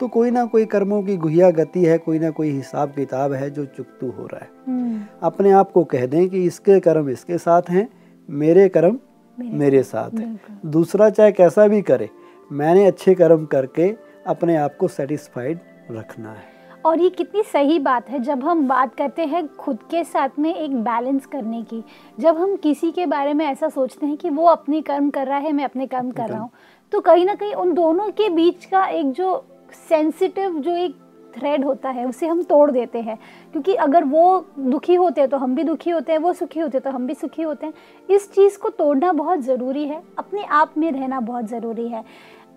तो 0.00 0.08
कोई 0.08 0.30
ना 0.30 0.44
कोई 0.44 0.64
कर्मों 0.64 1.02
की 1.02 1.16
गुहिया 1.16 1.50
गति 1.50 1.84
है 1.84 1.96
कोई 1.98 2.18
ना 2.18 2.30
कोई 2.30 2.50
हिसाब 2.50 2.92
किताब 2.94 3.32
है 3.32 3.50
जो 3.50 3.64
चुकतू 3.66 4.10
हो 4.10 4.26
रहा 4.26 4.40
है 4.40 4.50
हम्म, 4.68 5.00
अपने 5.22 5.50
आप 5.50 5.70
को 5.72 5.84
कह 5.84 6.06
दें 6.06 6.28
कि 6.28 6.44
इसके 6.44 6.78
कर्म 6.80 7.08
इसके 7.10 7.38
साथ 7.38 7.70
हैं 7.70 7.88
मेरे 8.28 8.68
कर्म 8.68 8.98
मेरे 9.38 9.56
मेरे 9.56 9.82
साथ। 9.82 10.18
हैं। 10.18 10.60
दूसरा 10.66 11.10
चाहे 11.10 11.32
कैसा 11.32 11.66
भी 11.68 11.82
करे 11.82 12.10
मैंने 12.50 12.84
अच्छे 12.86 13.14
कर्म 13.14 13.44
करके 13.46 13.88
अपने 14.26 14.56
आप 14.56 14.76
को 14.76 14.88
सेटिस्फाइड 14.88 15.58
रखना 15.90 16.32
है। 16.32 16.56
और 16.84 17.00
ये 17.00 17.08
कितनी 17.10 17.42
सही 17.42 17.78
बात 17.78 18.10
है 18.10 18.18
जब 18.18 18.44
हम 18.44 18.66
बात 18.68 18.94
करते 18.94 19.24
हैं 19.24 19.46
खुद 19.56 19.78
के 19.90 20.04
साथ 20.04 20.38
में 20.38 20.54
एक 20.54 20.76
बैलेंस 20.76 21.26
करने 21.26 21.62
की 21.62 21.82
जब 22.20 22.36
हम 22.36 22.56
किसी 22.56 22.90
के 22.90 23.06
बारे 23.06 23.34
में 23.34 23.44
ऐसा 23.46 23.68
सोचते 23.68 24.06
हैं 24.06 24.16
कि 24.16 24.30
वो 24.30 24.46
अपनी 24.46 24.82
कर्म 24.82 25.10
कर 25.10 25.26
रहा 25.26 25.38
है 25.38 25.52
मैं 25.52 25.64
अपने 25.64 25.86
कर्म 25.86 26.10
कर 26.10 26.28
रहा 26.28 26.40
हूँ 26.40 26.50
तो 26.92 27.00
कहीं 27.00 27.26
ना 27.26 27.34
कहीं 27.34 27.54
उन 27.54 27.74
दोनों 27.74 28.10
के 28.10 28.28
बीच 28.28 28.64
का 28.64 28.86
एक 28.86 29.12
जो 29.12 29.44
सेंसिटिव 29.88 30.58
जो 30.58 30.76
एक 30.76 30.96
थ्रेड 31.34 31.64
होता 31.64 31.90
है, 31.90 32.04
उसे 32.06 32.26
हम 32.26 32.42
तोड़ 32.42 32.70
देते 32.70 33.00
हैं। 33.00 33.18
क्योंकि 33.52 33.74
अगर 33.76 34.04
वो 34.04 34.44
दुखी 34.58 34.94
होते 34.94 35.20
हैं 35.20 35.30
तो 35.30 35.36
हम 35.36 35.54
भी 35.54 35.64
दुखी 35.64 35.90
होते 35.90 36.12
हैं, 36.12 36.18
वो 36.18 36.32
सुखी 36.32 36.60
होते 36.60 36.78
हैं 36.78 36.82
तो 36.84 36.90
हम 36.90 37.06
भी 37.06 37.14
सुखी 37.14 37.42
होते 37.42 37.66
हैं। 37.66 37.72
इस 38.10 38.32
चीज़ 38.32 38.58
को 38.58 38.68
तोड़ना 38.70 39.12
बहुत 39.12 39.40
ज़रूरी 39.40 39.86
है, 39.88 40.02
अपने 40.18 40.42
आप 40.42 40.74
में 40.78 40.90
रहना 40.92 41.20
बहुत 41.20 41.44
ज़रूरी 41.44 41.88
है। 41.88 42.04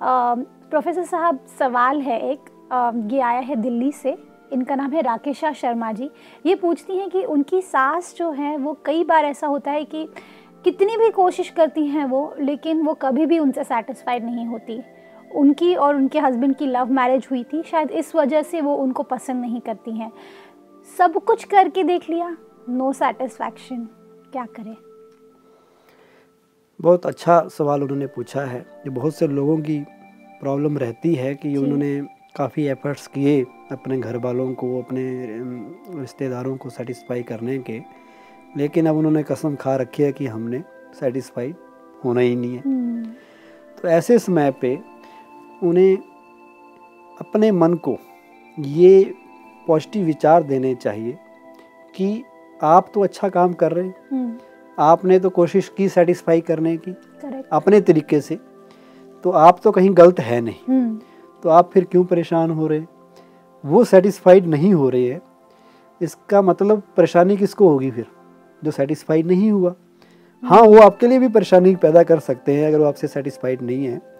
प्रोफेसर 0.03 1.03
साहब, 1.03 1.39
सवाल 1.59 2.01
है 2.01 2.19
एक 2.31 2.49
ये 3.11 3.19
आया 3.19 3.39
है 3.39 3.55
दिल्ली 3.55 3.91
से, 3.91 4.17
इनका 4.53 4.75
नाम 4.75 4.91
है 4.91 5.01
राकेशा 5.01 5.51
शर्मा 5.53 5.91
जी। 5.91 6.09
ये 6.45 6.55
पूछती 6.55 6.97
हैं 6.97 7.09
कि 7.09 7.23
उनकी 7.23 7.61
सास 7.61 8.13
जो 8.17 8.31
है, 8.31 8.55
वो 8.57 8.77
कई 8.85 9.03
बार 9.03 9.25
ऐसा 9.25 9.47
होता 9.47 9.71
है 9.71 9.83
कि 9.85 10.07
कितनी 10.65 10.97
भी 10.97 11.09
कोशिश 11.09 11.49
करती 11.49 11.85
हैं 11.87 12.05
वो, 12.05 12.33
लेकिन 12.39 12.81
वो 12.81 12.93
कभी 12.93 13.25
भी 13.25 13.39
उनसे 13.39 13.63
सेटिस्फाइड 13.63 14.25
नहीं 14.25 14.45
होती। 14.45 14.81
उनकी 15.35 15.73
और 15.75 15.95
उनके 15.95 16.19
हस्बैंड 16.19 16.55
की 16.55 16.67
लव 16.67 16.91
मैरिज 16.91 17.27
हुई 17.31 17.43
थी 17.43 17.63
शायद 17.63 17.91
इस 17.91 18.15
वजह 18.15 18.41
से 18.41 18.61
वो 18.61 18.75
उनको 18.75 19.03
पसंद 19.03 19.41
नहीं 19.41 19.61
करती 19.61 19.91
हैं। 19.91 20.11
सब 20.97 21.13
कुछ 21.13 21.43
करके 21.43 21.83
देख 21.83 22.09
लिया 22.09 22.37
नो 22.69 22.93
सेटिस्फैक्शन 22.93 23.87
क्या 24.31 24.45
करें? 24.45 24.75
बहुत 26.79 27.05
अच्छा 27.05 27.47
सवाल 27.47 27.83
उन्होंने 27.83 28.07
पूछा 28.07 28.41
है। 28.41 28.59
ये 28.59 28.89
बहुत 28.89 29.15
से 29.15 29.27
लोगों 29.27 29.57
की 29.57 29.79
प्रॉब्लम 30.41 30.77
रहती 30.77 31.15
है 31.15 31.35
कि 31.35 31.55
उन्होंने 31.57 32.01
काफ़ी 32.35 32.65
एफर्ट्स 32.67 33.07
किए 33.07 33.41
अपने 33.71 33.99
घर 33.99 34.17
वालों 34.17 34.53
को 34.53 34.81
अपने 34.81 35.27
रिश्तेदारों 35.99 36.57
को 36.57 36.69
सेटिस्फाई 36.69 37.23
करने 37.23 37.57
के। 37.59 37.81
लेकिन 38.57 38.87
अब 38.87 38.95
उन्होंने 38.95 39.23
कसम 39.23 39.55
खा 39.55 39.75
रखी 39.75 40.03
है 40.03 40.11
कि 40.11 40.27
हमने 40.27 40.63
सेटिस्फाई 40.99 41.53
होना 42.05 42.21
ही 42.21 42.35
नहीं 42.35 42.55
है। 42.55 42.61
हम्म, 42.65 43.03
तो 43.81 43.87
ऐसे 43.87 44.19
समय 44.19 44.51
पे 44.51 44.79
उन्हें 45.63 45.97
अपने 47.19 47.51
मन 47.51 47.73
को 47.73 47.97
ये 48.59 49.13
पॉजिटिव 49.67 50.05
विचार 50.05 50.43
देने 50.43 50.75
चाहिए 50.75 51.17
कि 51.95 52.23
आप 52.63 52.91
तो 52.93 53.01
अच्छा 53.01 53.29
काम 53.29 53.53
कर 53.53 53.71
रहे 53.71 53.85
हैं। 53.85 53.95
हम्म, 54.11 54.37
आपने 54.79 55.19
तो 55.19 55.29
कोशिश 55.29 55.71
की 55.77 55.89
सेटिस्फाई 55.89 56.41
करने 56.41 56.77
की। 56.77 56.91
अपने 57.51 57.81
तरीके 57.81 58.21
से। 58.21 58.39
तो 59.23 59.31
आप 59.31 59.59
तो 59.63 59.71
कहीं 59.71 59.89
गलत 59.93 60.19
है 60.19 60.41
नहीं। 60.41 60.55
हम्म। 60.69 61.01
तो 61.43 61.49
आप 61.49 61.71
फिर 61.73 61.83
क्यों 61.83 62.05
परेशान 62.05 62.51
हो 62.51 62.67
रहे 62.67 62.85
वो 63.65 63.83
सेटिस्फाइड 63.83 64.47
नहीं 64.47 64.73
हो 64.73 64.89
रही 64.89 65.07
है। 65.07 65.21
इसका 66.01 66.41
मतलब 66.41 66.83
परेशानी 66.97 67.37
किसको 67.37 67.69
होगी 67.69 67.91
फिर? 67.91 68.05
जो 68.63 68.71
सेटिस्फाइड 68.71 69.27
नहीं 69.27 69.51
हुआ। 69.51 69.75
हाँ 70.43 70.61
वो 70.61 70.77
आपके 70.77 71.07
लिए 71.07 71.19
भी 71.19 71.27
परेशानी 71.27 71.75
पैदा 71.75 72.03
कर 72.03 72.19
सकते 72.19 72.53
हैं 72.53 72.67
अगर 72.67 72.79
वो 72.79 72.85
आपसे 72.85 73.07
सेटिस्फाइड 73.07 73.61
नहीं 73.61 73.85
है। 73.85 74.10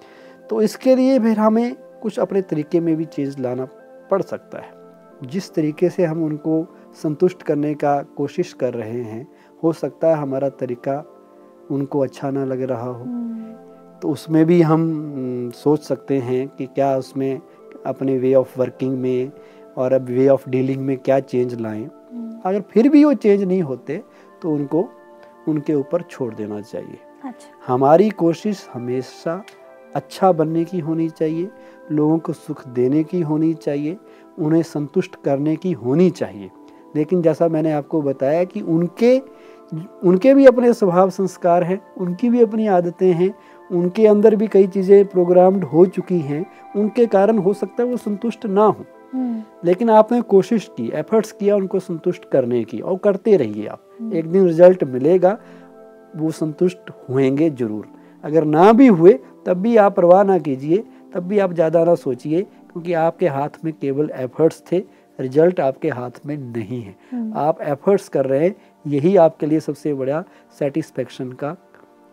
तो 0.52 0.62
इसके 0.62 0.96
लिए 0.96 1.20
फिर 1.20 1.40
हमें 1.40 1.76
कुछ 2.02 2.20
अपने 2.20 2.42
तरीके 2.42 2.80
में 2.80 2.96
भी 2.96 3.06
चीज़ 3.06 3.40
लाना 3.42 3.66
पड़ 4.12 4.22
सकता 4.22 4.58
है। 4.58 4.80
जिस 5.24 5.54
तरीके 5.54 5.90
से 5.90 6.06
हम 6.06 6.24
उनको 6.24 6.66
संतुष्ट 6.94 7.44
करने 7.44 7.74
का 7.74 8.02
कोशिश 8.18 8.52
कर 8.54 8.74
रहे 8.74 9.02
हैं 9.04 9.28
हो 9.64 9.74
सकता 9.74 10.08
है 10.08 10.16
हमारा 10.16 10.50
तरीका 10.50 10.98
उनको 11.72 12.00
अच्छा 12.00 12.32
ना 12.32 12.44
लग 12.46 12.62
रहा 12.62 12.90
हो। 12.90 13.04
हम्म, 13.04 13.54
तो 14.00 14.10
उसमें 14.10 14.46
भी 14.46 14.62
हम 14.62 15.52
सोच 15.56 15.82
सकते 15.82 16.18
हैं 16.18 16.48
कि 16.48 16.66
क्या 16.66 16.96
उसमें 16.98 17.42
अपने 17.86 18.18
वे 18.18 18.34
ऑफ़ 18.34 18.60
वर्किंग 18.60 18.98
में 18.98 19.32
और 19.78 19.94
अब 19.94 20.10
वे 20.10 20.28
ऑफ़ 20.28 20.50
डीलिंग 20.50 20.82
में 20.82 20.98
क्या 20.98 21.20
चेंज 21.20 21.60
लाएँ। 21.62 21.84
हम्म, 21.84 22.40
अगर 22.46 22.62
फिर 22.62 22.90
भी 22.90 23.06
वो 23.06 23.14
चेंज 23.14 23.44
नहीं 23.44 23.62
होते 23.62 24.02
तो 24.42 24.52
उनको 24.52 24.88
उनके 25.48 25.74
ऊपर 25.74 26.02
छोड़ 26.02 26.34
देना 26.34 26.62
चाहिए। 26.62 27.00
अच्छा। 27.24 27.74
हमारी 27.74 28.10
कोशिश 28.10 28.68
हमेशा 28.74 29.44
अच्छा 29.96 30.32
बनने 30.32 30.64
की 30.64 30.80
होनी 30.80 31.10
चाहिए 31.10 31.50
लोगों 31.92 32.18
को 32.20 32.34
सुख 32.34 32.68
देने 32.68 33.04
की 33.04 33.22
होनी 33.22 33.54
चाहिए 33.54 33.98
उन्हें 34.40 34.62
संतुष्ट 34.64 35.16
करने 35.26 35.56
की 35.56 35.72
होनी 35.74 36.10
चाहिए। 36.10 36.50
लेकिन 36.96 37.22
जैसा 37.22 37.48
मैंने 37.48 37.72
आपको 37.72 38.02
बताया 38.02 38.44
कि 38.44 38.62
उनके 38.62 39.18
उनके 40.06 40.34
भी 40.34 40.46
अपने 40.46 40.72
स्वभाव 40.74 41.10
संस्कार 41.10 41.64
हैं 41.64 41.80
उनकी 41.98 42.30
भी 42.30 42.42
अपनी 42.42 42.68
आदतें 42.68 43.12
हैं 43.14 43.34
उनके 43.70 44.08
अंदर 44.08 44.36
भी 44.36 44.48
कई 44.48 44.68
चीज़ें 44.68 45.06
प्रोग्राम्ड 45.06 45.64
हो 45.64 45.86
चुकी 45.88 46.20
हैं 46.20 46.46
उनके 46.76 47.06
कारण 47.06 47.38
हो 47.38 47.54
सकता 47.54 47.84
है 47.84 47.90
वो 47.90 47.98
संतुष्ट 47.98 48.46
ना 48.46 48.64
हो। 48.64 48.86
हम्म, 49.14 49.42
लेकिन 49.66 49.90
आपने 49.90 50.22
कोशिश 50.24 50.70
की 50.78 50.90
एफर्ट्स 50.94 51.32
किया 51.32 51.56
उनको 51.56 51.80
संतुष्ट 51.80 52.26
करने 52.32 52.64
की 52.64 52.80
और 52.80 52.98
करते 52.98 53.36
रहिए 53.38 53.68
आप। 53.68 54.12
एक 54.14 54.32
दिन 54.32 54.46
रिज़ल्ट 54.48 54.84
मिलेगा 54.84 55.38
वो 56.16 56.32
संतुष्ट 56.32 56.90
होंगे 57.10 57.50
ज़रूर। 57.50 57.88
अगर 58.24 58.46
ना 58.46 58.72
भी 58.74 58.88
हुए 58.90 59.14
तब 59.46 59.62
भी 59.62 59.76
आप 59.78 59.96
परवाह 59.96 60.24
ना 60.24 60.38
कीजिए 60.40 60.84
तब 61.14 61.28
भी 61.28 61.40
आप 61.40 61.54
ज़्यादा 61.54 61.84
ना 61.84 61.96
सोचिए 61.98 62.42
क्योंकि 62.42 62.94
आपके 62.96 63.28
हाथ 63.28 63.64
में 63.66 63.74
केवल 63.74 64.10
एफर्ट्स 64.16 64.64
थे 64.72 64.84
रिज़ल्ट 65.20 65.60
आपके 65.60 65.90
हाथ 65.90 66.26
में 66.26 66.36
नहीं 66.38 66.82
है। 66.82 66.96
हम्म। 67.12 67.34
आप 67.38 67.62
एफर्ट्स 67.62 68.08
कर 68.10 68.26
रहे 68.26 68.48
हैं 68.48 68.56
यही 68.86 69.16
आपके 69.18 69.46
लिए 69.46 69.60
सबसे 69.60 69.94
बड़ा 69.94 70.24
सेटिस्फेक्शन 70.60 71.32
का 71.34 71.52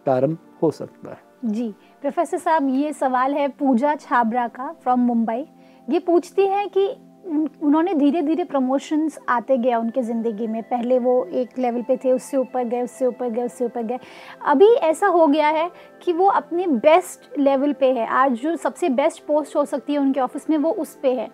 कारण 0.06 0.36
हो 0.62 0.70
सकता 0.70 1.10
है। 1.10 1.26
जी 1.44 1.68
प्रोफेसर 2.02 2.38
साहब 2.38 2.68
ये 2.70 2.92
सवाल 2.92 3.34
है 3.34 3.46
पूजा 3.58 3.94
छाबरा 3.96 4.46
का 4.48 4.72
फ्रॉम 4.82 5.00
मुंबई 5.00 5.44
ये 5.88 5.98
पूछती 5.98 6.46
है 6.46 6.66
कि 6.68 6.88
उन्होंने 7.24 7.94
धीरे 7.94 8.22
धीरे 8.22 8.44
प्रमोशंस 8.44 9.18
आते 9.28 9.56
गया 9.56 9.78
उनके 9.78 10.02
ज़िंदगी 10.02 10.46
में। 10.46 10.62
पहले 10.62 10.98
वो 10.98 11.24
एक 11.24 11.58
लेवल 11.58 11.82
पे 11.82 11.96
थे, 11.96 12.12
उससे 12.12 12.36
ऊपर 12.36 12.64
गए, 12.64 12.82
उससे 12.82 13.06
ऊपर 13.06 13.30
गए, 13.30 13.42
उससे 13.42 13.64
ऊपर 13.64 13.82
गए। 13.82 13.98
अभी 14.46 14.66
ऐसा 14.66 15.06
हो 15.06 15.26
गया 15.26 15.48
है 15.48 15.70
कि 16.02 16.12
वो 16.12 16.26
अपने 16.26 16.66
बेस्ट 16.66 17.38
लेवल 17.38 17.72
पे 17.72 17.92
है। 17.92 18.06
आज 18.06 18.32
जो 18.32 18.56
सबसे 18.56 18.88
बेस्ट 18.88 19.22
पोस्ट 19.26 19.56
हो 19.56 19.64
सकती 19.64 19.92
है 19.92 19.98
उनके 19.98 20.20
ऑफ़िस 20.20 20.50
में, 20.50 20.58
वो 20.58 20.70
उस 20.70 20.94
पे 20.94 21.12
है। 21.12 21.26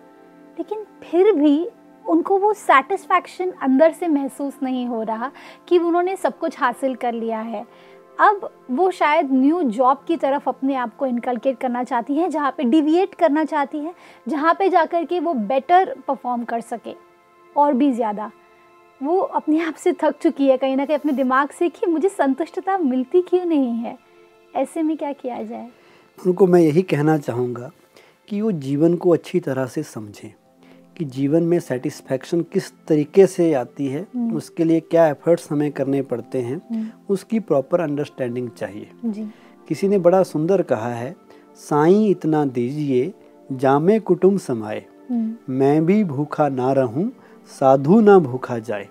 लेकिन 0.57 0.85
फिर 1.03 1.31
भी 1.31 1.67
उनको 2.05 2.37
वो 2.37 2.53
सेटिस्फैक्शन 2.53 3.51
अंदर 3.61 3.91
से 3.91 4.07
महसूस 4.07 4.59
नहीं 4.63 4.85
हो 4.87 5.01
रहा 5.03 5.31
कि 5.67 5.77
उन्होंने 5.77 6.15
सब 6.15 6.37
कुछ 6.37 6.59
हासिल 6.59 6.95
कर 6.95 7.13
लिया 7.13 7.39
है। 7.39 7.65
अब 8.19 8.49
वो 8.71 8.89
शायद 8.91 9.31
न्यू 9.31 9.61
जॉब 9.63 10.03
की 10.07 10.17
तरफ़ 10.17 10.47
अपने 10.49 10.75
आप 10.75 10.95
को 10.97 11.05
इनकलकेट 11.05 11.57
करना 11.59 11.83
चाहती 11.83 12.15
हैं, 12.15 12.29
जहाँ 12.29 12.51
पे 12.57 12.63
डिविएट 12.63 13.15
करना 13.15 13.43
चाहती 13.45 13.77
हैं, 13.77 13.93
जहाँ 14.27 14.53
पे 14.53 14.69
जाकर 14.69 15.05
के 15.05 15.19
वो 15.19 15.33
बेटर 15.33 15.93
परफॉर्म 16.07 16.43
कर 16.43 16.61
सके, 16.61 16.93
और 17.55 17.73
भी 17.73 17.91
ज़्यादा। 17.91 18.31
वो 19.01 19.19
अपने 19.19 19.59
आप 19.59 19.75
से 19.75 19.93
थक 19.93 20.17
चुकी 20.21 20.47
है 20.47 20.57
कहीं 20.57 20.75
ना 20.77 20.85
कहीं, 20.85 20.97
अपने 20.97 21.11
दिमाग 21.11 21.49
से 21.49 21.69
कि 21.69 21.87
मुझे 21.87 22.09
संतुष्टता 22.09 22.77
मिलती 22.77 23.21
क्यों 23.21 23.45
नहीं 23.45 23.73
है? 23.73 23.97
ऐसे 24.55 24.81
में 24.81 24.95
क्या 24.97 25.11
किया 25.13 25.41
जाए? 25.43 25.69
उनको 26.17 26.47
मैं 26.47 26.61
यही 26.61 26.81
कहना 26.81 27.17
चाहूँगा 27.17 27.71
कि 28.29 28.41
वो 28.41 28.51
जीवन 28.51 28.95
को 28.95 29.09
अच्छी 29.09 29.39
तरह 29.39 29.65
से 29.65 29.83
समझें। 29.83 30.33
कि 30.97 31.05
जीवन 31.05 31.43
में 31.43 31.59
सेटिस्फैक्शन 31.59 32.41
किस 32.41 32.71
तरीके 32.87 33.25
से 33.27 33.53
आती 33.53 33.87
है 33.87 34.05
हम्म। 34.15 34.35
उसके 34.35 34.63
लिए 34.63 34.79
क्या 34.79 35.07
एफर्ट्स 35.07 35.51
हमें 35.51 35.71
करने 35.71 36.01
पड़ते 36.01 36.41
हैं 36.41 36.61
हम्म, 36.71 36.87
उसकी 37.09 37.39
प्रॉपर 37.39 37.79
अंडरस्टैंडिंग 37.79 38.49
चाहिए। 38.49 38.89
जी। 39.05 39.27
किसी 39.67 39.87
ने 39.87 39.97
बड़ा 39.97 40.23
सुंदर 40.23 40.61
कहा 40.61 40.93
है 40.93 41.15
साई 41.59 42.05
इतना 42.05 42.45
दीजिए 42.45 43.13
जामे 43.51 43.99
कुटुम 43.99 44.37
समाए 44.37 44.85
हम्म, 45.09 45.53
मैं 45.53 45.85
भी 45.85 46.03
भूखा 46.03 46.49
ना 46.49 46.71
रहूँ 46.71 47.11
साधु 47.59 47.99
ना 48.01 48.17
भूखा 48.19 48.57
जाए। 48.59 48.87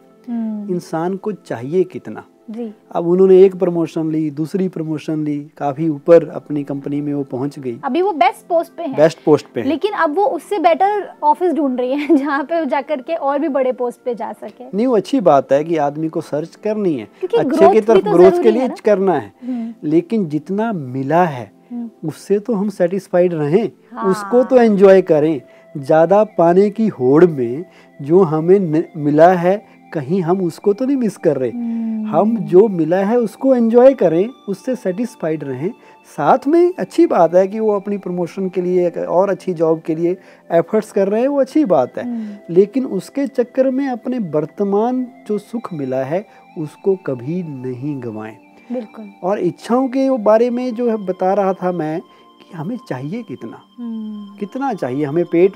इंसान 0.71 1.17
को 1.17 1.33
चाहिए 1.33 1.85
कितना? 1.85 2.25
जी। 2.49 2.73
अब 2.93 3.07
उन्होंने 3.07 3.41
एक 3.43 3.55
प्रमोशन 3.57 4.11
ली 4.11 4.31
दूसरी 4.31 4.69
प्रमोशन 4.69 5.25
ली 5.25 5.39
काफ़ी 5.59 5.89
ऊपर 5.89 6.29
अपनी 6.29 6.65
कंपनी 6.65 7.01
में 7.01 7.13
वो 7.15 7.23
पहुँच 7.23 7.59
गई। 7.59 7.79
अभी 7.85 8.03
वो 8.03 8.13
बेस्ट 8.13 8.47
पोस्ट 8.47 8.73
पे 8.73 8.83
है। 8.83 8.97
बेस्ट 8.97 9.19
पोस्ट 9.25 9.47
पे 9.55 9.61
है। 9.61 9.67
लेकिन 9.67 9.93
अब 9.93 10.15
वो 10.17 10.25
उससे 10.27 10.59
बेटर 10.59 11.09
ऑफ़िस 11.23 11.53
ढूंढ 11.53 11.81
रही 11.81 11.93
है 11.93 12.17
जहाँ 12.17 12.43
पे 12.45 12.65
जाकर 12.67 13.01
के 13.01 13.15
और 13.15 13.39
भी 13.39 13.49
बड़े 13.49 13.73
पोस्ट 13.73 14.01
पे 14.05 14.15
जा 14.15 14.33
सके। 14.33 14.65
नहीं 14.65 14.87
वो 14.87 14.97
अच्छी 14.97 15.21
बात 15.21 15.53
है 15.53 15.63
कि 15.65 15.77
आदमी 15.77 16.09
को 16.09 16.21
सर्च 16.21 16.57
करनी 16.57 16.95
है। 16.95 17.09
अच्छे 17.39 17.73
की 17.73 17.81
तरफ़ 17.81 18.05
तो 18.05 18.13
ग्रोथ 18.13 18.43
के 18.43 18.51
लिए 18.51 18.69
करना 18.85 19.15
है। 19.15 19.33
हम्म, 19.43 19.75
लेकिन 19.85 20.29
जितना 20.29 20.73
मिला 20.73 21.25
है 21.25 21.53
हम्म, 21.73 22.09
उससे 22.09 22.39
तो 22.39 22.55
हम 22.55 22.69
सेटिस्फाइड 22.69 23.35
रहें 23.35 23.71
हाँ। 23.93 24.11
उसको 24.11 24.43
तो 24.45 24.57
एंजॉय 24.57 25.03
करें। 25.03 25.41
ज़्यादा 25.75 26.23
पाने 26.25 26.69
की 26.71 26.87
होड़ 26.89 27.25
में 27.27 27.65
जो 28.03 28.23
हमें 28.23 28.85
मिला 28.97 29.33
है 29.35 29.57
कहीं 29.95 30.21
हम 30.23 30.41
उसको 30.41 30.73
तो 30.73 30.85
नहीं 30.85 30.97
मिस 30.97 31.17
कर 31.17 31.37
रहे। 31.37 31.51
हम्म, 31.51 32.07
हम 32.07 32.37
जो 32.45 32.67
मिला 32.69 32.97
है 32.97 33.19
उसको 33.19 33.55
एंजॉय 33.55 33.95
करें 33.95 34.29
उससे 34.49 34.75
सेटिस्फाइड 34.77 35.45
रहें। 35.45 35.71
साथ 36.17 36.47
में 36.47 36.73
अच्छी 36.79 37.07
बात 37.07 37.35
है 37.35 37.47
कि 37.49 37.61
वो 37.61 37.73
अपनी 37.73 37.99
प्रमोशन 37.99 38.49
के 38.49 38.61
लिए 38.61 38.91
और 38.91 39.31
अच्छी 39.31 39.55
जॉब 39.55 39.81
के 39.81 39.95
लिए 39.95 40.17
एफर्ट्स 40.53 40.93
कर 40.93 41.09
रहे 41.09 41.21
हैं 41.21 41.29
वो 41.29 41.41
अच्छी 41.41 41.65
बात 41.65 41.99
है। 41.99 42.05
हम्म, 42.05 42.55
लेकिन 42.55 42.87
उसके 42.87 43.27
चक्कर 43.27 43.71
में 43.71 43.87
अपने 43.89 44.19
वर्तमान 44.31 45.07
जो 45.29 45.39
सुख 45.39 45.73
मिला 45.75 46.03
है 46.05 46.25
उसको 46.59 46.97
कभी 46.97 47.43
नहीं 47.43 48.01
गंवाएँ। 48.03 48.37
बिल्कुल। 48.73 49.11
और 49.23 49.39
इच्छाओं 49.39 49.89
के 49.89 50.11
बारे 50.19 50.51
में 50.51 50.75
जो 50.75 50.89
है 50.91 50.97
बता 51.07 51.33
रहा 51.35 51.53
था 51.53 51.73
मैं 51.73 52.01
कि 52.01 52.57
हमें 52.57 52.77
चाहिए 52.89 53.23
कितना। 53.23 53.61
हम्म, 53.79 54.37
कितना 54.37 54.73
चाहिए? 54.73 55.05
हमें 55.05 55.25
पेट 55.25 55.53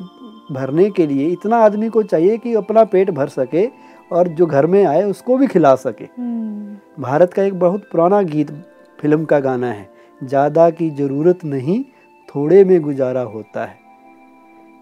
भरने 0.52 0.88
के 0.90 1.06
लिए 1.06 1.26
इतना 1.28 1.56
आदमी 1.56 1.88
को 1.88 2.02
चाहिए 2.02 2.36
कि 2.38 2.54
अपना 2.54 2.84
पेट 2.84 3.10
भर 3.10 3.28
सके 3.28 3.66
और 4.10 4.28
जो 4.30 4.46
घर 4.46 4.66
में 4.66 4.84
आए 4.84 5.02
उसको 5.04 5.36
भी 5.36 5.46
खिला 5.46 5.74
सके। 5.76 6.04
हम्म, 6.04 6.76
भारत 6.98 7.32
का 7.34 7.42
एक 7.42 7.58
बहुत 7.58 7.88
पुराना 7.92 8.22
गीत 8.24 8.50
फ़िल्म 8.98 9.24
का 9.24 9.38
गाना 9.40 9.70
है 9.72 9.88
ज़्यादा 10.20 10.68
की 10.70 10.90
ज़रूरत 10.92 11.44
नहीं 11.46 11.82
थोड़े 12.28 12.64
में 12.64 12.80
गुजारा 12.82 13.20
होता 13.24 13.64
है। 13.64 13.76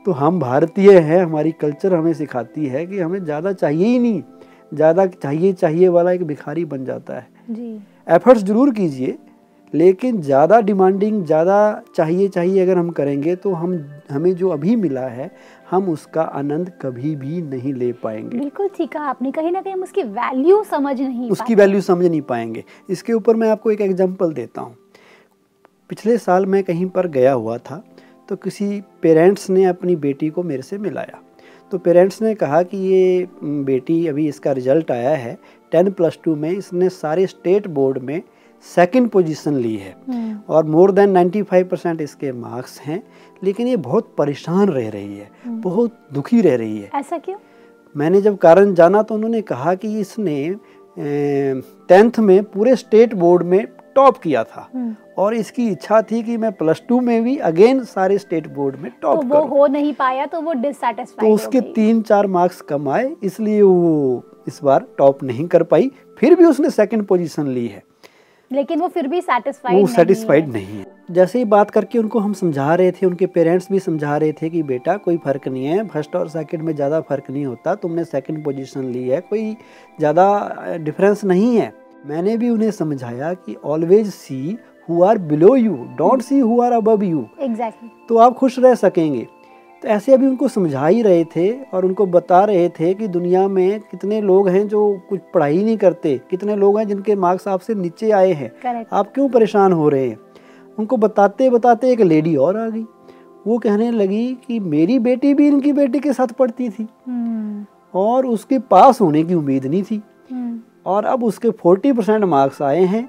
तो 0.06 0.12
हम 0.12 0.38
भारतीय 0.40 0.98
हैं 1.00 1.22
हमारी 1.22 1.52
कल्चर 1.52 1.94
हमें 1.94 2.12
सिखाती 2.14 2.66
है 2.66 2.84
कि 2.86 2.98
हमें 2.98 3.22
ज़्यादा 3.24 3.52
चाहिए 3.54 3.86
ही 3.86 3.98
नहीं 3.98 4.22
ज़्यादा 4.72 5.06
चाहिए 5.06 5.52
चाहिए 5.52 5.88
वाला 5.88 6.12
एक 6.12 6.22
भिखारी 6.24 6.64
बन 6.64 6.84
जाता 6.84 7.14
है। 7.14 7.26
जी। 7.48 7.78
एफर्ट्स 8.08 8.42
ज़रूर 8.42 8.72
कीजिए 8.74 9.16
लेकिन 9.74 10.20
ज़्यादा 10.22 10.60
डिमांडिंग 10.60 11.24
ज़्यादा 11.24 11.82
चाहिए 11.96 12.28
चाहिए 12.28 12.62
अगर 12.62 12.78
हम 12.78 12.90
करेंगे 12.90 13.34
तो 13.36 13.52
हम 13.52 13.72
हमें 14.10 14.34
जो 14.34 14.48
अभी 14.48 14.76
मिला 14.76 15.06
है 15.08 15.30
हम 15.70 15.88
उसका 15.88 16.22
आनंद 16.22 16.70
कभी 16.82 17.14
भी 17.16 17.40
नहीं 17.42 17.72
ले 17.74 17.90
पाएँगे। 17.92 18.38
बिल्कुल 18.38 18.68
ठीक 18.76 18.92
कहा 18.92 19.04
आपने। 19.04 19.30
कहीं 19.32 19.50
ना 19.52 19.60
कहीं 19.62 19.72
हम 19.74 19.82
उसकी 19.82 20.02
वैल्यू 20.02 20.62
समझ 20.64 21.00
नहीं 21.00 21.30
उसकी 21.30 21.54
वैल्यू 21.54 21.80
समझ 21.80 22.06
नहीं 22.06 22.20
पाएँगे। 22.22 22.64
इसके 22.90 23.12
ऊपर 23.12 23.36
मैं 23.36 23.50
आपको 23.50 23.70
एक 23.70 23.80
एग्जांपल 23.80 24.32
देता 24.32 24.60
हूँ। 24.60 24.76
पिछले 25.88 26.16
साल 26.18 26.46
मैं 26.46 26.62
कहीं 26.64 26.86
पर 26.90 27.06
गया 27.08 27.32
हुआ 27.32 27.58
था 27.60 27.82
तो 28.28 28.36
किसी 28.36 28.80
पेरेंट्स 29.02 29.48
ने 29.50 29.64
अपनी 29.64 29.96
बेटी 29.96 30.28
को 30.30 30.42
मेरे 30.42 30.62
से 30.62 30.78
मिलाया। 30.78 31.20
तो 31.72 31.78
पेरेंट्स 31.78 32.20
ने 32.22 32.34
कहा 32.34 32.62
कि 32.62 32.76
ये 32.78 33.28
बेटी 33.42 34.06
अभी 34.06 34.28
इसका 34.28 34.52
रिज़ल्ट 34.52 34.90
आया 34.90 35.14
है 35.16 35.36
टेन 35.72 35.90
प्लस 35.90 36.18
टू 36.24 36.34
में 36.36 36.50
इसने 36.50 36.88
सारे 36.88 37.26
स्टेट 37.26 37.66
बोर्ड 37.68 37.98
में 37.98 38.20
सेकंड 38.64 39.08
पोजीशन 39.08 39.54
ली 39.54 39.74
है। 39.76 39.94
हम्म, 40.08 40.38
और 40.48 40.64
मोर 40.66 40.92
देन 40.92 41.12
95 41.12 41.62
परसेंट 41.64 42.00
इसके 42.00 42.32
मार्क्स 42.32 42.80
हैं 42.80 43.02
लेकिन 43.42 43.66
ये 43.66 43.76
बहुत 43.78 44.14
परेशान 44.18 44.68
रह 44.68 44.88
रही 44.90 45.16
है 45.16 45.30
हम्म। 45.44 45.60
बहुत 45.60 45.98
दुखी 46.12 46.40
रह 46.40 46.56
रही 46.56 46.78
है। 46.78 46.90
ऐसा 46.94 47.18
क्यों? 47.18 47.36
मैंने 47.94 48.20
जब 48.20 48.36
कारण 48.38 48.74
जाना 48.74 49.02
तो 49.02 49.14
उन्होंने 49.14 49.40
कहा 49.42 49.74
कि 49.74 49.98
इसने 50.00 50.54
टेंथ 51.88 52.18
में 52.18 52.42
पूरे 52.44 52.76
स्टेट 52.76 53.14
बोर्ड 53.14 53.42
में 53.42 53.64
टॉप 53.96 54.18
किया 54.18 54.42
था। 54.44 54.68
हम्म, 54.74 54.94
और 55.18 55.34
इसकी 55.34 55.68
इच्छा 55.68 56.00
थी 56.02 56.22
कि 56.22 56.36
मैं 56.36 56.52
प्लस 56.52 56.82
टू 56.88 57.00
में 57.00 57.22
भी 57.24 57.36
अगेन 57.48 57.82
सारे 57.84 58.18
स्टेट 58.18 58.46
बोर्ड 58.54 58.76
में 58.76 58.90
टॉप 59.02 59.22
तो 59.22 59.28
वो 59.28 59.40
हो 59.46 59.66
नहीं 59.66 59.92
पाया 59.94 60.26
तो 60.26 60.40
वो 60.40 60.52
डिससेटिस्फाइड 60.52 61.20
तो 61.20 61.34
उसके 61.34 61.60
तीन 61.74 62.02
चार 62.02 62.26
मार्क्स 62.26 62.60
कम 62.60 62.88
आए 62.88 63.10
इसलिए 63.22 63.62
वो 63.62 64.22
इस 64.48 64.60
बार 64.64 64.86
टॉप 64.98 65.22
नहीं 65.22 65.46
कर 65.48 65.62
पाई 65.62 65.90
फिर 66.18 66.34
भी 66.34 66.44
उसने 66.44 66.70
सेकंड 66.70 67.06
पोजीशन 67.06 67.46
ली 67.46 67.66
है। 67.66 67.82
लेकिन 68.50 68.80
वो 68.80 68.88
फिर 68.88 69.06
भी 69.08 69.20
सेटिस्फाइड 69.20 69.74
वो 69.74 69.82
नहीं 69.82 69.94
सेटिस्फाइड 69.94 70.48
नहीं 70.48 70.78
है। 70.78 70.84
जैसे 71.10 71.38
ही 71.38 71.44
बात 71.46 71.70
करके 71.70 71.98
उनको 71.98 72.18
हम 72.18 72.32
समझा 72.32 72.74
रहे 72.74 72.90
थे 72.92 73.06
उनके 73.06 73.26
पेरेंट्स 73.28 73.70
भी 73.72 73.78
समझा 73.80 74.16
रहे 74.16 74.32
थे 74.32 74.50
कि 74.50 74.62
बेटा 74.64 74.96
कोई 74.98 75.16
फ़र्क 75.16 75.48
नहीं 75.48 75.64
है। 75.66 75.86
फ़र्स्ट 75.88 76.16
और 76.16 76.28
सेकंड 76.28 76.62
में 76.62 76.74
ज़्यादा 76.74 77.00
फ़र्क 77.00 77.30
नहीं 77.30 77.44
होता। 77.46 77.74
तुमने 77.74 78.04
सेकंड 78.04 78.44
पोजीशन 78.44 78.84
ली 78.92 79.08
है। 79.08 79.20
कोई 79.22 79.52
ज़्यादा 79.98 80.76
डिफरेंस 80.78 81.24
नहीं 81.24 81.56
है। 81.56 81.72
मैंने 82.06 82.36
भी 82.36 82.48
उन्हें 82.50 82.70
समझाया 82.70 83.32
कि 83.34 83.56
always 83.64 84.10
see 84.10 84.56
who 84.88 85.02
are 85.02 85.18
below 85.20 85.54
you 85.56 85.74
don't 85.98 86.22
see 86.22 86.38
who 86.38 86.60
are 86.62 86.72
above 86.72 87.02
you 87.02 87.26
exactly 87.40 87.90
तो 88.08 88.18
आप 88.18 88.34
खुश 88.34 88.58
रह 88.58 88.74
सकेंगे। 88.76 89.26
तो 89.82 89.88
ऐसे 89.88 90.14
अभी 90.14 90.26
उनको 90.26 90.48
समझा 90.48 90.86
ही 90.86 91.02
रहे 91.02 91.24
थे 91.24 91.62
और 91.74 91.84
उनको 91.84 92.06
बता 92.06 92.44
रहे 92.44 92.68
थे 92.68 92.94
कि 92.94 93.08
दुनिया 93.08 93.48
में 93.48 93.80
कितने 93.80 94.20
लोग 94.20 94.48
हैं 94.48 94.68
जो 94.68 95.00
कुछ 95.08 95.20
पढ़ाई 95.34 95.64
नहीं 95.64 95.76
करते 95.76 96.20
कितने 96.30 96.56
लोग 96.56 96.78
हैं 96.78 96.88
जिनके 96.88 97.14
मार्क्स 97.14 97.48
आपसे 97.48 97.74
नीचे 97.74 98.10
आए 98.10 98.32
हैं। 98.32 98.52
आप 98.92 99.12
क्यों 99.14 99.28
परेशान 99.28 99.72
हो 99.72 99.88
रहे 99.88 100.08
हैं? 100.08 100.18
उनको 100.78 100.96
बताते 100.96 101.50
बताते 101.50 101.90
एक 101.90 102.00
लेडी 102.00 102.36
और 102.36 102.56
आ 102.56 102.68
गई। 102.68 102.84
वो 103.46 103.58
कहने 103.58 103.90
लगी 103.90 104.38
कि 104.46 104.60
मेरी 104.60 104.98
बेटी 104.98 105.34
भी 105.34 105.48
इनकी 105.48 105.72
बेटी 105.72 105.98
के 105.98 106.12
साथ 106.12 106.26
पढ़ती 106.26 106.68
थी। 106.68 106.88
हम्म। 107.08 107.66
और 107.94 108.26
उसके 108.26 108.58
पास 108.58 109.00
होने 109.00 109.22
की 109.22 109.34
उम्मीद 109.34 109.66
नहीं 109.66 109.82
थी। 109.82 110.02
हम्म। 110.32 110.60
और 110.86 111.04
अब 111.04 111.24
उसके 111.24 111.50
फोर्टी 111.50 111.92
परसेंट 111.92 112.24
मार्क्स 112.24 112.62
आए 112.62 112.84
हैं 112.84 113.08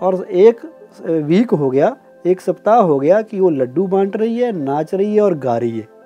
और 0.00 0.26
एक 0.30 0.60
वीक 1.06 1.50
हो 1.50 1.70
गया 1.70 1.96
एक 2.26 2.40
सप्ताह 2.40 2.80
हो 2.80 2.98
गया 2.98 3.22
कि 3.22 3.40
वो 3.40 3.50
लड्डू 3.50 3.86
बांट 3.86 4.16
रही 4.16 4.38
है 4.38 4.52
नाच 4.52 4.94
रही 4.94 5.14
है 5.14 5.20
और 5.20 5.38
गा 5.38 5.56
रही 5.58 5.78
है। 5.78 5.97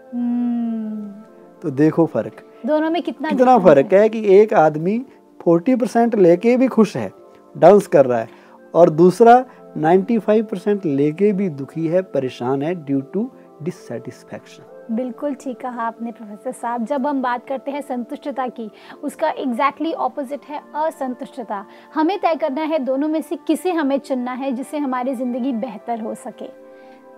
तो 1.62 1.70
देखो 1.72 2.06
फ़र्क। 2.06 2.44
दोनों 2.66 2.90
में 2.90 3.02
कितना 3.02 3.28
कितना 3.28 3.58
फ़र्क 3.58 3.92
है? 3.94 4.08
कि 4.08 4.24
एक 4.36 4.52
आदमी 4.54 4.98
फोर्टी 5.40 5.74
परसेंट 5.76 6.14
लेके 6.16 6.56
भी 6.56 6.66
खुश 6.68 6.96
है 6.96 7.10
डांस 7.54 7.86
कर 7.86 8.06
रहा 8.06 8.18
है 8.18 8.28
और 8.74 8.90
दूसरा 8.90 9.44
नाइन्टी 9.76 10.18
फाइव 10.18 10.44
परसेंट 10.44 10.84
लेके 10.86 11.32
भी 11.32 11.48
दुखी 11.50 11.86
है 11.86 12.02
परेशान 12.12 12.62
है 12.62 12.74
ड्यू 12.84 13.00
टू 13.14 13.30
डिससेटिस्फैक्शन 13.62 14.94
बिल्कुल 14.96 15.34
ठीक 15.34 15.58
कहा 15.60 15.82
आपने 15.82 16.12
प्रोफेसर 16.12 16.52
साहब। 16.52 16.84
जब 16.84 17.06
हम 17.06 17.22
बात 17.22 17.46
करते 17.46 17.70
हैं 17.70 17.80
संतुष्टता 17.80 18.46
की 18.48 18.70
उसका 19.02 19.28
एग्जैक्टली 19.28 19.88
exactly 19.88 20.04
ऑपोजिट 20.04 20.40
है 20.48 20.60
असंतुष्टता। 20.76 21.64
हमें 21.94 22.18
तय 22.18 22.34
करना 22.34 22.62
है 22.62 22.78
दोनों 22.78 23.08
में 23.08 23.20
से 23.22 23.36
किसे 23.46 23.72
हमें 23.72 23.98
चुनना 23.98 24.32
है 24.32 24.52
जिससे 24.52 24.78
हमारी 24.78 25.14
ज़िंदगी 25.14 25.52
बेहतर 25.54 26.00
हो 26.00 26.14
सके। 26.16 26.48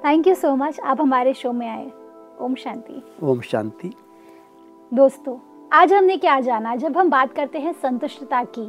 थैंक 0.04 0.26
यू 0.26 0.34
सो 0.34 0.54
मच 0.56 0.80
आप 0.80 1.00
हमारे 1.00 1.34
शो 1.34 1.52
में 1.52 1.68
आए। 1.68 1.90
ओम 2.34 2.54
शांति। 2.54 3.02
ओम 3.22 3.40
शांति। 3.42 3.90
दोस्तों 4.92 5.36
आज 5.72 5.92
हमने 5.92 6.16
क्या 6.16 6.38
जाना? 6.40 6.74
जब 6.76 6.96
हम 6.98 7.10
बात 7.10 7.32
करते 7.34 7.58
हैं 7.58 7.72
संतुष्टता 7.72 8.42
की 8.48 8.62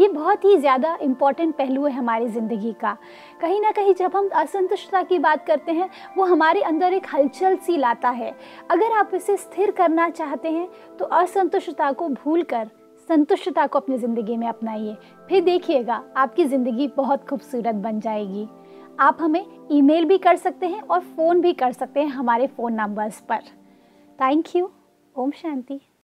ये 0.00 0.08
बहुत 0.08 0.44
ही 0.44 0.56
ज़्यादा 0.56 0.96
इंपॉर्टेंट 1.02 1.54
पहलू 1.56 1.84
है 1.86 1.92
हमारी 1.92 2.28
ज़िंदगी 2.28 2.72
का। 2.72 2.96
कहीं 3.40 3.60
ना 3.60 3.70
कहीं 3.70 3.94
जब 3.94 4.16
हम 4.16 4.28
असंतुष्टता 4.34 5.02
की 5.02 5.18
बात 5.18 5.46
करते 5.46 5.72
हैं 5.72 5.88
वो 6.16 6.24
हमारे 6.24 6.62
अंदर 6.62 6.92
एक 6.92 7.06
हलचल 7.14 7.56
सी 7.56 7.76
लाता 7.76 8.10
है। 8.10 8.34
अगर 8.70 8.92
आप 8.92 9.14
इसे 9.14 9.36
स्थिर 9.36 9.70
करना 9.70 10.08
चाहते 10.10 10.50
हैं 10.50 10.68
तो 10.98 11.04
असंतुष्टता 11.04 11.92
को 11.92 12.08
भूल 12.10 12.42
कर 12.44 12.70
संतुष्टता 13.08 13.66
को 13.66 13.78
अपनी 13.78 13.98
ज़िंदगी 13.98 14.36
में 14.36 14.46
अपनाइए। 14.48 14.96
फिर 15.28 15.44
देखिएगा 15.44 16.02
आपकी 16.16 16.44
ज़िंदगी 16.44 16.88
बहुत 16.96 17.28
खूबसूरत 17.28 17.74
बन 17.76 18.00
जाएगी। 18.00 18.46
आप 19.00 19.18
हमें 19.20 19.44
ईमेल 19.72 20.04
भी 20.04 20.18
कर 20.18 20.36
सकते 20.36 20.66
हैं 20.66 20.80
और 20.82 21.00
फ़ोन 21.00 21.40
भी 21.40 21.52
कर 21.52 21.72
सकते 21.72 22.00
हैं 22.00 22.08
हमारे 22.08 22.46
फ़ोन 22.46 22.72
नंबर्स 22.72 23.20
पर। 23.20 23.42
Thank 24.18 24.56
you 24.56 24.70
Om 25.16 25.30
Shanti. 25.30 25.80